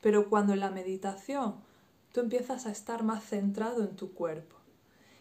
pero 0.00 0.30
cuando 0.30 0.52
en 0.52 0.60
la 0.60 0.70
meditación 0.70 1.56
tú 2.12 2.20
empiezas 2.20 2.66
a 2.66 2.70
estar 2.70 3.02
más 3.02 3.24
centrado 3.24 3.82
en 3.82 3.96
tu 3.96 4.12
cuerpo. 4.14 4.56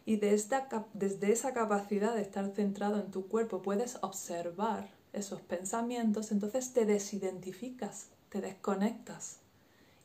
Y 0.05 0.17
desde, 0.17 0.63
desde 0.93 1.31
esa 1.31 1.53
capacidad 1.53 2.15
de 2.15 2.21
estar 2.21 2.49
centrado 2.51 2.99
en 2.99 3.11
tu 3.11 3.27
cuerpo 3.27 3.61
puedes 3.61 3.97
observar 4.01 4.89
esos 5.13 5.41
pensamientos, 5.41 6.31
entonces 6.31 6.73
te 6.73 6.85
desidentificas, 6.85 8.07
te 8.29 8.41
desconectas. 8.41 9.37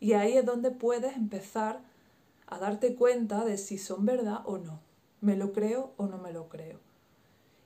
Y 0.00 0.12
ahí 0.12 0.36
es 0.36 0.44
donde 0.44 0.70
puedes 0.70 1.16
empezar 1.16 1.80
a 2.46 2.58
darte 2.58 2.94
cuenta 2.94 3.44
de 3.44 3.56
si 3.56 3.78
son 3.78 4.04
verdad 4.04 4.40
o 4.44 4.58
no. 4.58 4.80
¿Me 5.20 5.36
lo 5.36 5.52
creo 5.52 5.92
o 5.96 6.06
no 6.06 6.18
me 6.18 6.32
lo 6.32 6.48
creo? 6.48 6.78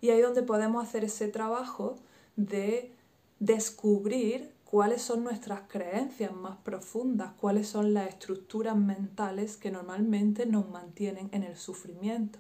Y 0.01 0.11
ahí 0.11 0.19
es 0.19 0.25
donde 0.25 0.43
podemos 0.43 0.87
hacer 0.87 1.05
ese 1.05 1.27
trabajo 1.29 1.97
de 2.37 2.93
descubrir 3.41 4.53
cuáles 4.71 5.01
son 5.01 5.25
nuestras 5.25 5.63
creencias 5.67 6.31
más 6.31 6.59
profundas, 6.59 7.33
cuáles 7.41 7.69
son 7.69 7.95
las 7.95 8.09
estructuras 8.09 8.77
mentales 8.77 9.57
que 9.57 9.71
normalmente 9.71 10.45
nos 10.45 10.69
mantienen 10.69 11.31
en 11.33 11.43
el 11.43 11.57
sufrimiento. 11.57 12.39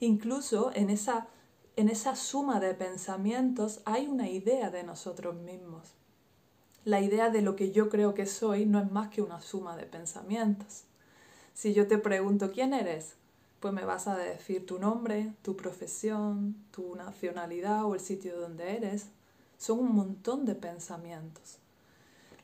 Incluso 0.00 0.72
en 0.74 0.88
esa, 0.88 1.28
en 1.76 1.90
esa 1.90 2.16
suma 2.16 2.60
de 2.60 2.72
pensamientos 2.72 3.82
hay 3.84 4.06
una 4.06 4.30
idea 4.30 4.70
de 4.70 4.84
nosotros 4.84 5.34
mismos. 5.36 5.92
La 6.86 7.02
idea 7.02 7.28
de 7.28 7.42
lo 7.42 7.56
que 7.56 7.72
yo 7.72 7.90
creo 7.90 8.14
que 8.14 8.24
soy 8.24 8.64
no 8.64 8.80
es 8.80 8.90
más 8.90 9.08
que 9.08 9.20
una 9.20 9.42
suma 9.42 9.76
de 9.76 9.84
pensamientos. 9.84 10.84
Si 11.52 11.74
yo 11.74 11.86
te 11.86 11.98
pregunto 11.98 12.52
quién 12.52 12.72
eres, 12.72 13.16
pues 13.60 13.74
me 13.74 13.84
vas 13.84 14.08
a 14.08 14.16
decir 14.16 14.64
tu 14.64 14.78
nombre, 14.78 15.34
tu 15.42 15.56
profesión, 15.56 16.56
tu 16.70 16.96
nacionalidad 16.96 17.84
o 17.84 17.94
el 17.94 18.00
sitio 18.00 18.40
donde 18.40 18.76
eres, 18.76 19.10
son 19.58 19.80
un 19.80 19.94
montón 19.94 20.44
de 20.44 20.54
pensamientos. 20.54 21.58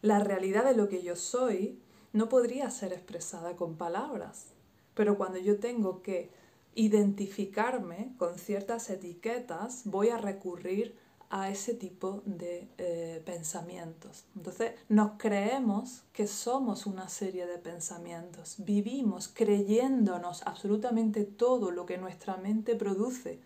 La 0.02 0.18
realidad 0.20 0.64
de 0.64 0.74
lo 0.74 0.88
que 0.88 1.02
yo 1.02 1.16
soy 1.16 1.78
no 2.12 2.28
podría 2.28 2.70
ser 2.70 2.92
expresada 2.92 3.56
con 3.56 3.76
palabras, 3.76 4.46
pero 4.94 5.16
cuando 5.16 5.38
yo 5.38 5.58
tengo 5.58 6.02
que 6.02 6.30
identificarme 6.74 8.12
con 8.18 8.38
ciertas 8.38 8.90
etiquetas, 8.90 9.82
voy 9.84 10.08
a 10.08 10.18
recurrir 10.18 10.96
a 11.30 11.48
ese 11.48 11.74
tipo 11.74 12.22
de 12.24 12.68
eh, 12.78 13.22
pensamientos. 13.24 14.24
Entonces 14.34 14.72
nos 14.88 15.12
creemos 15.16 16.02
que 16.12 16.26
somos 16.26 16.86
una 16.86 17.08
serie 17.08 17.46
de 17.46 17.58
pensamientos, 17.58 18.56
vivimos 18.58 19.28
creyéndonos 19.28 20.42
absolutamente 20.44 21.24
todo 21.24 21.70
lo 21.70 21.86
que 21.86 21.98
nuestra 21.98 22.36
mente 22.36 22.74
produce, 22.74 23.38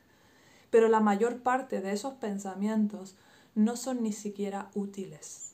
pero 0.70 0.88
la 0.88 1.00
mayor 1.00 1.42
parte 1.42 1.83
de 1.83 1.92
esos 1.92 2.14
pensamientos 2.14 3.16
no 3.54 3.76
son 3.76 4.02
ni 4.02 4.12
siquiera 4.12 4.70
útiles. 4.74 5.52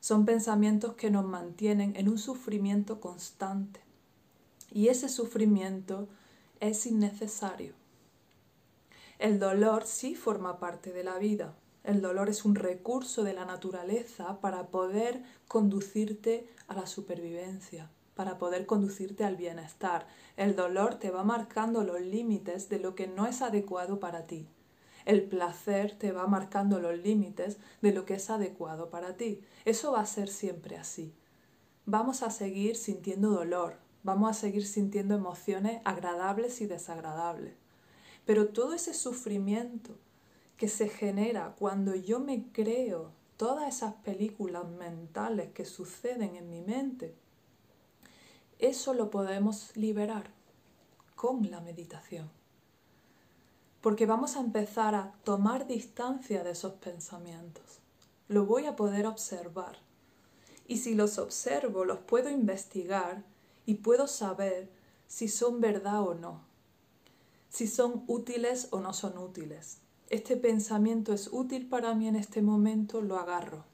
Son 0.00 0.24
pensamientos 0.24 0.94
que 0.94 1.10
nos 1.10 1.24
mantienen 1.24 1.94
en 1.96 2.08
un 2.08 2.18
sufrimiento 2.18 3.00
constante. 3.00 3.80
Y 4.70 4.88
ese 4.88 5.08
sufrimiento 5.08 6.08
es 6.60 6.86
innecesario. 6.86 7.74
El 9.18 9.38
dolor 9.38 9.84
sí 9.84 10.14
forma 10.14 10.60
parte 10.60 10.92
de 10.92 11.04
la 11.04 11.18
vida. 11.18 11.54
El 11.84 12.00
dolor 12.00 12.28
es 12.28 12.44
un 12.44 12.54
recurso 12.54 13.24
de 13.24 13.32
la 13.32 13.44
naturaleza 13.44 14.40
para 14.40 14.68
poder 14.68 15.22
conducirte 15.48 16.46
a 16.68 16.74
la 16.74 16.86
supervivencia, 16.86 17.90
para 18.14 18.38
poder 18.38 18.66
conducirte 18.66 19.24
al 19.24 19.36
bienestar. 19.36 20.06
El 20.36 20.54
dolor 20.54 20.96
te 20.96 21.10
va 21.10 21.24
marcando 21.24 21.82
los 21.82 22.00
límites 22.00 22.68
de 22.68 22.78
lo 22.78 22.94
que 22.94 23.08
no 23.08 23.26
es 23.26 23.42
adecuado 23.42 24.00
para 24.00 24.26
ti. 24.26 24.46
El 25.08 25.22
placer 25.22 25.96
te 25.96 26.12
va 26.12 26.26
marcando 26.26 26.80
los 26.80 26.98
límites 26.98 27.56
de 27.80 27.92
lo 27.92 28.04
que 28.04 28.16
es 28.16 28.28
adecuado 28.28 28.90
para 28.90 29.16
ti. 29.16 29.40
Eso 29.64 29.92
va 29.92 30.00
a 30.00 30.06
ser 30.06 30.28
siempre 30.28 30.76
así. 30.76 31.14
Vamos 31.86 32.22
a 32.22 32.28
seguir 32.28 32.76
sintiendo 32.76 33.30
dolor, 33.30 33.78
vamos 34.02 34.28
a 34.28 34.34
seguir 34.34 34.66
sintiendo 34.66 35.14
emociones 35.14 35.80
agradables 35.86 36.60
y 36.60 36.66
desagradables. 36.66 37.54
Pero 38.26 38.48
todo 38.48 38.74
ese 38.74 38.92
sufrimiento 38.92 39.96
que 40.58 40.68
se 40.68 40.90
genera 40.90 41.54
cuando 41.58 41.94
yo 41.94 42.20
me 42.20 42.52
creo 42.52 43.10
todas 43.38 43.74
esas 43.74 43.94
películas 43.94 44.68
mentales 44.68 45.52
que 45.52 45.64
suceden 45.64 46.36
en 46.36 46.50
mi 46.50 46.60
mente, 46.60 47.14
eso 48.58 48.92
lo 48.92 49.08
podemos 49.08 49.74
liberar 49.74 50.30
con 51.14 51.50
la 51.50 51.62
meditación 51.62 52.37
porque 53.80 54.06
vamos 54.06 54.36
a 54.36 54.40
empezar 54.40 54.94
a 54.94 55.12
tomar 55.24 55.66
distancia 55.66 56.42
de 56.42 56.50
esos 56.50 56.74
pensamientos. 56.74 57.78
Lo 58.26 58.44
voy 58.44 58.66
a 58.66 58.76
poder 58.76 59.06
observar. 59.06 59.78
Y 60.66 60.78
si 60.78 60.94
los 60.94 61.18
observo, 61.18 61.84
los 61.84 61.98
puedo 61.98 62.28
investigar 62.28 63.22
y 63.64 63.74
puedo 63.74 64.06
saber 64.06 64.68
si 65.06 65.28
son 65.28 65.60
verdad 65.60 66.02
o 66.02 66.14
no, 66.14 66.42
si 67.48 67.66
son 67.66 68.04
útiles 68.06 68.68
o 68.72 68.80
no 68.80 68.92
son 68.92 69.16
útiles. 69.16 69.78
Este 70.10 70.36
pensamiento 70.36 71.12
es 71.12 71.28
útil 71.32 71.66
para 71.68 71.94
mí 71.94 72.08
en 72.08 72.16
este 72.16 72.42
momento, 72.42 73.00
lo 73.00 73.18
agarro. 73.18 73.64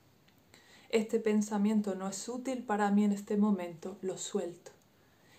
Este 0.90 1.18
pensamiento 1.18 1.96
no 1.96 2.06
es 2.08 2.28
útil 2.28 2.62
para 2.62 2.90
mí 2.90 3.04
en 3.04 3.12
este 3.12 3.36
momento, 3.36 3.96
lo 4.02 4.16
suelto. 4.18 4.70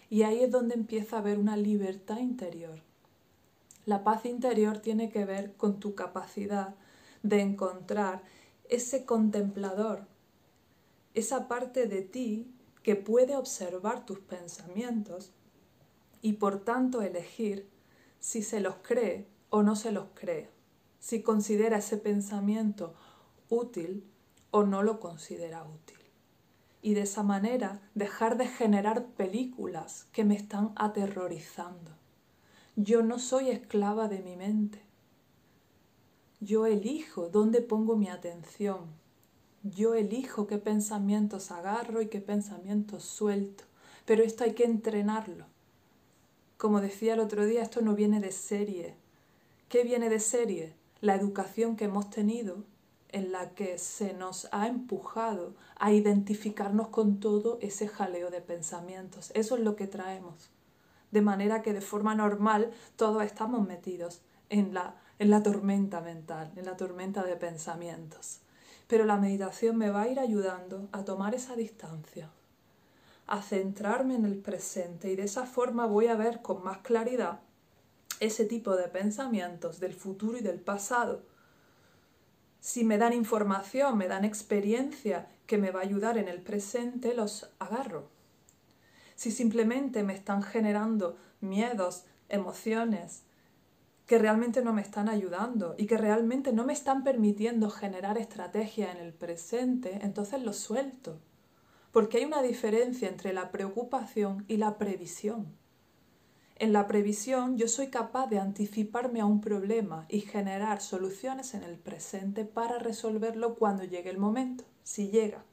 Y 0.09 0.23
ahí 0.23 0.43
es 0.43 0.51
donde 0.51 0.75
empieza 0.75 1.15
a 1.15 1.19
haber 1.19 1.39
una 1.39 1.55
libertad 1.55 2.17
interior 2.17 2.84
la 3.85 4.03
paz 4.03 4.25
interior 4.25 4.79
tiene 4.79 5.09
que 5.09 5.25
ver 5.25 5.53
con 5.53 5.79
tu 5.79 5.95
capacidad 5.95 6.75
de 7.23 7.41
encontrar 7.41 8.23
ese 8.69 9.05
contemplador, 9.05 10.07
esa 11.13 11.47
parte 11.47 11.87
de 11.87 12.01
ti 12.01 12.51
que 12.83 12.95
puede 12.95 13.35
observar 13.35 14.05
tus 14.05 14.19
pensamientos 14.19 15.31
y 16.21 16.33
por 16.33 16.63
tanto 16.63 17.01
elegir 17.01 17.69
si 18.19 18.41
se 18.41 18.59
los 18.59 18.75
cree 18.77 19.27
o 19.49 19.61
no 19.61 19.75
se 19.75 19.91
los 19.91 20.07
cree, 20.13 20.49
si 20.99 21.21
considera 21.21 21.77
ese 21.77 21.97
pensamiento 21.97 22.95
útil 23.49 24.03
o 24.51 24.63
no 24.63 24.83
lo 24.83 24.99
considera 24.99 25.63
útil. 25.63 25.99
Y 26.81 26.93
de 26.93 27.01
esa 27.01 27.23
manera 27.23 27.81
dejar 27.93 28.37
de 28.37 28.47
generar 28.47 29.05
películas 29.13 30.07
que 30.11 30.23
me 30.23 30.35
están 30.35 30.71
aterrorizando. 30.75 31.91
Yo 32.77 33.03
no 33.03 33.19
soy 33.19 33.51
esclava 33.51 34.09
de 34.09 34.19
mi 34.19 34.35
mente. 34.35 34.81
Yo 36.41 36.65
elijo 36.65 37.29
dónde 37.29 37.61
pongo 37.61 37.95
mi 37.95 38.09
atención. 38.09 38.87
Yo 39.63 39.95
elijo 39.95 40.45
qué 40.45 40.57
pensamientos 40.57 41.51
agarro 41.51 42.01
y 42.01 42.07
qué 42.07 42.19
pensamientos 42.19 43.05
suelto. 43.05 43.63
Pero 44.05 44.23
esto 44.23 44.43
hay 44.43 44.55
que 44.55 44.65
entrenarlo. 44.65 45.45
Como 46.57 46.81
decía 46.81 47.13
el 47.13 47.21
otro 47.21 47.45
día, 47.45 47.61
esto 47.61 47.79
no 47.79 47.95
viene 47.95 48.19
de 48.19 48.33
serie. 48.33 48.95
¿Qué 49.69 49.85
viene 49.85 50.09
de 50.09 50.19
serie? 50.19 50.73
La 50.99 51.15
educación 51.15 51.77
que 51.77 51.85
hemos 51.85 52.09
tenido 52.09 52.65
en 53.07 53.31
la 53.31 53.51
que 53.51 53.77
se 53.77 54.13
nos 54.13 54.49
ha 54.51 54.67
empujado 54.67 55.53
a 55.77 55.93
identificarnos 55.93 56.89
con 56.89 57.21
todo 57.21 57.57
ese 57.61 57.87
jaleo 57.87 58.31
de 58.31 58.41
pensamientos. 58.41 59.31
Eso 59.33 59.55
es 59.55 59.61
lo 59.61 59.77
que 59.77 59.87
traemos 59.87 60.49
de 61.15 61.21
manera 61.21 61.61
que 61.61 61.71
de 61.71 61.79
forma 61.79 62.13
normal 62.13 62.71
todos 62.97 63.23
estamos 63.23 63.65
metidos 63.65 64.19
en 64.49 64.73
la, 64.73 64.95
en 65.17 65.29
la 65.29 65.41
tormenta 65.41 66.01
mental, 66.01 66.51
en 66.57 66.65
la 66.65 66.75
tormenta 66.75 67.23
de 67.23 67.37
pensamientos. 67.37 68.41
Pero 68.87 69.05
la 69.05 69.15
meditación 69.15 69.77
me 69.77 69.89
va 69.89 70.01
a 70.01 70.07
ir 70.09 70.19
ayudando 70.19 70.89
a 70.91 71.05
tomar 71.05 71.33
esa 71.33 71.55
distancia, 71.55 72.29
a 73.27 73.41
centrarme 73.41 74.15
en 74.15 74.25
el 74.25 74.39
presente 74.39 75.09
y 75.09 75.15
de 75.15 75.23
esa 75.23 75.45
forma 75.45 75.85
voy 75.85 76.07
a 76.07 76.15
ver 76.15 76.41
con 76.41 76.61
más 76.65 76.79
claridad 76.79 77.39
ese 78.19 78.43
tipo 78.43 78.75
de 78.75 78.89
pensamientos 78.89 79.79
del 79.79 79.93
futuro 79.93 80.37
y 80.37 80.41
del 80.41 80.59
pasado. 80.59 81.23
Si 82.59 82.83
me 82.83 82.97
dan 82.97 83.13
información, 83.13 83.97
me 83.97 84.09
dan 84.09 84.25
experiencia 84.25 85.29
que 85.47 85.57
me 85.57 85.71
va 85.71 85.79
a 85.79 85.83
ayudar 85.83 86.17
en 86.17 86.27
el 86.27 86.41
presente, 86.41 87.13
los 87.13 87.49
agarro 87.57 88.14
si 89.15 89.31
simplemente 89.31 90.03
me 90.03 90.13
están 90.13 90.43
generando 90.43 91.17
miedos, 91.41 92.05
emociones 92.29 93.23
que 94.05 94.19
realmente 94.19 94.61
no 94.61 94.71
me 94.71 94.81
están 94.81 95.09
ayudando 95.09 95.75
y 95.77 95.87
que 95.87 95.97
realmente 95.97 96.53
no 96.53 96.63
me 96.63 96.73
están 96.73 97.03
permitiendo 97.03 97.69
generar 97.69 98.17
estrategia 98.17 98.91
en 98.91 98.97
el 98.97 99.13
presente, 99.13 99.99
entonces 100.03 100.43
lo 100.43 100.53
suelto. 100.53 101.19
Porque 101.91 102.17
hay 102.17 102.25
una 102.25 102.41
diferencia 102.41 103.07
entre 103.07 103.33
la 103.33 103.51
preocupación 103.51 104.45
y 104.47 104.57
la 104.57 104.77
previsión. 104.77 105.55
En 106.57 106.71
la 106.71 106.87
previsión 106.87 107.57
yo 107.57 107.67
soy 107.67 107.87
capaz 107.87 108.27
de 108.27 108.39
anticiparme 108.39 109.21
a 109.21 109.25
un 109.25 109.41
problema 109.41 110.05
y 110.07 110.21
generar 110.21 110.81
soluciones 110.81 111.53
en 111.53 111.63
el 111.63 111.77
presente 111.77 112.45
para 112.45 112.79
resolverlo 112.79 113.55
cuando 113.55 113.83
llegue 113.83 114.09
el 114.09 114.19
momento, 114.19 114.65
si 114.83 115.09
llega. 115.09 115.43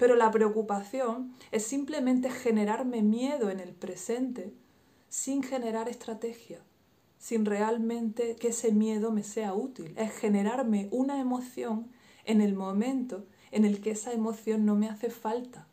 Pero 0.00 0.16
la 0.16 0.32
preocupación 0.32 1.32
es 1.52 1.62
simplemente 1.64 2.28
generarme 2.28 3.02
miedo 3.02 3.50
en 3.50 3.60
el 3.60 3.72
presente 3.72 4.52
sin 5.08 5.44
generar 5.44 5.88
estrategia, 5.88 6.58
sin 7.18 7.44
realmente 7.44 8.34
que 8.34 8.48
ese 8.48 8.72
miedo 8.72 9.12
me 9.12 9.22
sea 9.22 9.54
útil. 9.54 9.94
Es 9.96 10.10
generarme 10.10 10.88
una 10.90 11.20
emoción 11.20 11.92
en 12.24 12.40
el 12.40 12.54
momento 12.54 13.24
en 13.52 13.64
el 13.64 13.80
que 13.80 13.92
esa 13.92 14.12
emoción 14.12 14.66
no 14.66 14.74
me 14.74 14.88
hace 14.88 15.10
falta 15.10 15.68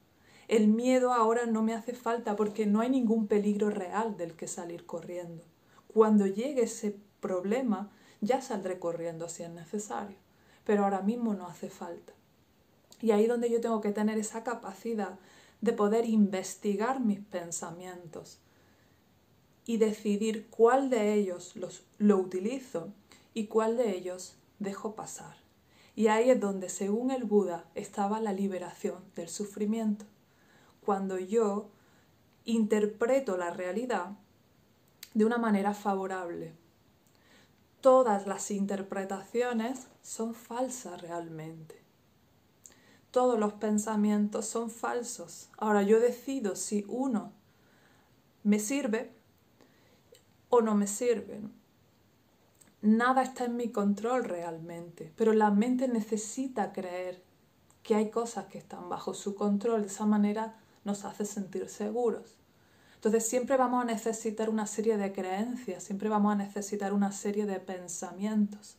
el 0.47 0.69
miedo 0.69 1.11
ahora 1.11 1.45
no 1.45 1.61
me 1.61 1.73
hace 1.73 1.93
falta 1.93 2.37
porque 2.37 2.65
no 2.65 2.79
hay 2.79 2.89
ningún 2.89 3.27
peligro 3.27 3.69
real 3.69 4.15
del 4.15 4.33
que 4.37 4.47
salir 4.47 4.85
corriendo. 4.85 5.43
Cuando 5.93 6.25
llegue 6.25 6.63
ese 6.63 6.97
problema, 7.19 7.91
ya 8.21 8.41
saldré 8.41 8.79
corriendo 8.79 9.27
si 9.27 9.43
es 9.43 9.49
necesario, 9.49 10.15
pero 10.63 10.85
ahora 10.85 11.01
mismo 11.01 11.33
no 11.33 11.47
hace 11.47 11.69
falta. 11.69 12.13
Y 13.01 13.11
ahí 13.11 13.27
donde 13.27 13.49
yo 13.49 13.61
tengo 13.61 13.81
que 13.81 13.91
tener 13.91 14.17
esa 14.17 14.43
capacidad 14.43 15.19
de 15.61 15.73
poder 15.73 16.05
investigar 16.05 16.99
mis 16.99 17.19
pensamientos 17.19 18.39
y 19.65 19.77
decidir 19.77 20.47
cuál 20.49 20.89
de 20.89 21.13
ellos 21.13 21.55
los, 21.55 21.83
lo 21.97 22.17
utilizo 22.17 22.93
y 23.33 23.47
cuál 23.47 23.77
de 23.77 23.95
ellos 23.95 24.35
dejo 24.59 24.95
pasar. 24.95 25.35
Y 25.95 26.07
ahí 26.07 26.29
es 26.29 26.39
donde, 26.39 26.69
según 26.69 27.11
el 27.11 27.23
Buda, 27.23 27.65
estaba 27.75 28.19
la 28.21 28.31
liberación 28.31 29.03
del 29.15 29.29
sufrimiento 29.29 30.05
cuando 30.85 31.19
yo 31.19 31.69
interpreto 32.45 33.35
la 33.35 33.49
realidad 33.49 34.11
de 35.13 35.25
una 35.25 35.37
manera 35.37 35.73
favorable. 35.73 36.53
Todas 37.81 38.25
las 38.25 38.51
interpretaciones 38.51 39.87
son 40.01 40.33
falsas 40.33 41.01
realmente. 41.01 41.76
Todos 43.17 43.39
los 43.39 43.53
pensamientos 43.53 44.45
son 44.45 44.69
falsos. 44.69 45.49
Ahora 45.57 45.81
yo 45.81 45.99
decido 45.99 46.55
si 46.55 46.85
uno 46.87 47.31
me 48.43 48.59
sirve 48.59 49.11
o 50.49 50.61
no 50.61 50.75
me 50.75 50.85
sirve. 50.85 51.41
Nada 52.83 53.23
está 53.23 53.45
en 53.45 53.55
mi 53.55 53.71
control 53.71 54.23
realmente, 54.23 55.11
pero 55.15 55.33
la 55.33 55.49
mente 55.49 55.87
necesita 55.87 56.71
creer 56.73 57.23
que 57.81 57.95
hay 57.95 58.11
cosas 58.11 58.45
que 58.45 58.59
están 58.59 58.87
bajo 58.87 59.15
su 59.15 59.33
control. 59.33 59.81
De 59.81 59.87
esa 59.87 60.05
manera 60.05 60.59
nos 60.85 61.03
hace 61.03 61.25
sentir 61.25 61.69
seguros. 61.69 62.35
Entonces 62.93 63.27
siempre 63.27 63.57
vamos 63.57 63.81
a 63.81 63.87
necesitar 63.87 64.47
una 64.47 64.67
serie 64.67 64.95
de 64.95 65.11
creencias, 65.11 65.83
siempre 65.83 66.07
vamos 66.07 66.33
a 66.33 66.35
necesitar 66.35 66.93
una 66.93 67.11
serie 67.11 67.47
de 67.47 67.59
pensamientos. 67.59 68.75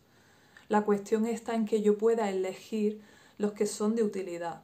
La 0.68 0.82
cuestión 0.82 1.26
está 1.26 1.56
en 1.56 1.66
que 1.66 1.82
yo 1.82 1.98
pueda 1.98 2.30
elegir 2.30 3.02
los 3.38 3.52
que 3.52 3.66
son 3.66 3.94
de 3.94 4.02
utilidad 4.02 4.62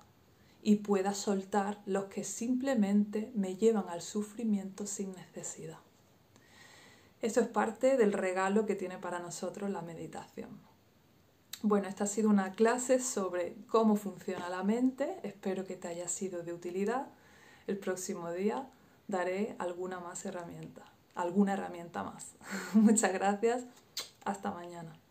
y 0.63 0.77
pueda 0.77 1.15
soltar 1.15 1.81
los 1.87 2.07
que 2.07 2.25
simplemente 2.25 3.31
me 3.35 3.57
llevan 3.57 3.89
al 3.89 4.03
sufrimiento 4.03 4.87
sin 4.87 5.15
necesidad. 5.15 5.79
Eso 7.21 7.41
es 7.41 7.49
parte 7.49 7.97
del 7.97 8.13
regalo 8.13 8.67
que 8.67 8.75
tiene 8.75 8.99
para 8.99 9.19
nosotros 9.19 9.71
la 9.71 9.83
meditación. 9.83 10.51
Bueno, 11.63 11.89
esta 11.89 12.05
ha 12.05 12.07
sido 12.07 12.29
una 12.29 12.53
clase 12.53 13.01
sobre 13.01 13.57
cómo 13.69 13.97
funciona 13.97 14.51
la 14.51 14.63
mente. 14.63 15.19
Espero 15.23 15.65
que 15.65 15.77
te 15.77 15.89
haya 15.89 16.09
sido 16.09 16.43
de 16.43 16.53
utilidad. 16.53 17.07
El 17.67 17.79
próximo 17.79 18.31
día 18.33 18.69
daré 19.09 19.57
alguna 19.59 20.01
más 20.01 20.27
herramienta, 20.27 20.83
alguna 21.15 21.55
herramienta 21.55 22.03
más. 22.03 22.33
Muchas 22.75 23.13
gracias. 23.15 23.65
Hasta 24.25 24.51
mañana. 24.51 25.04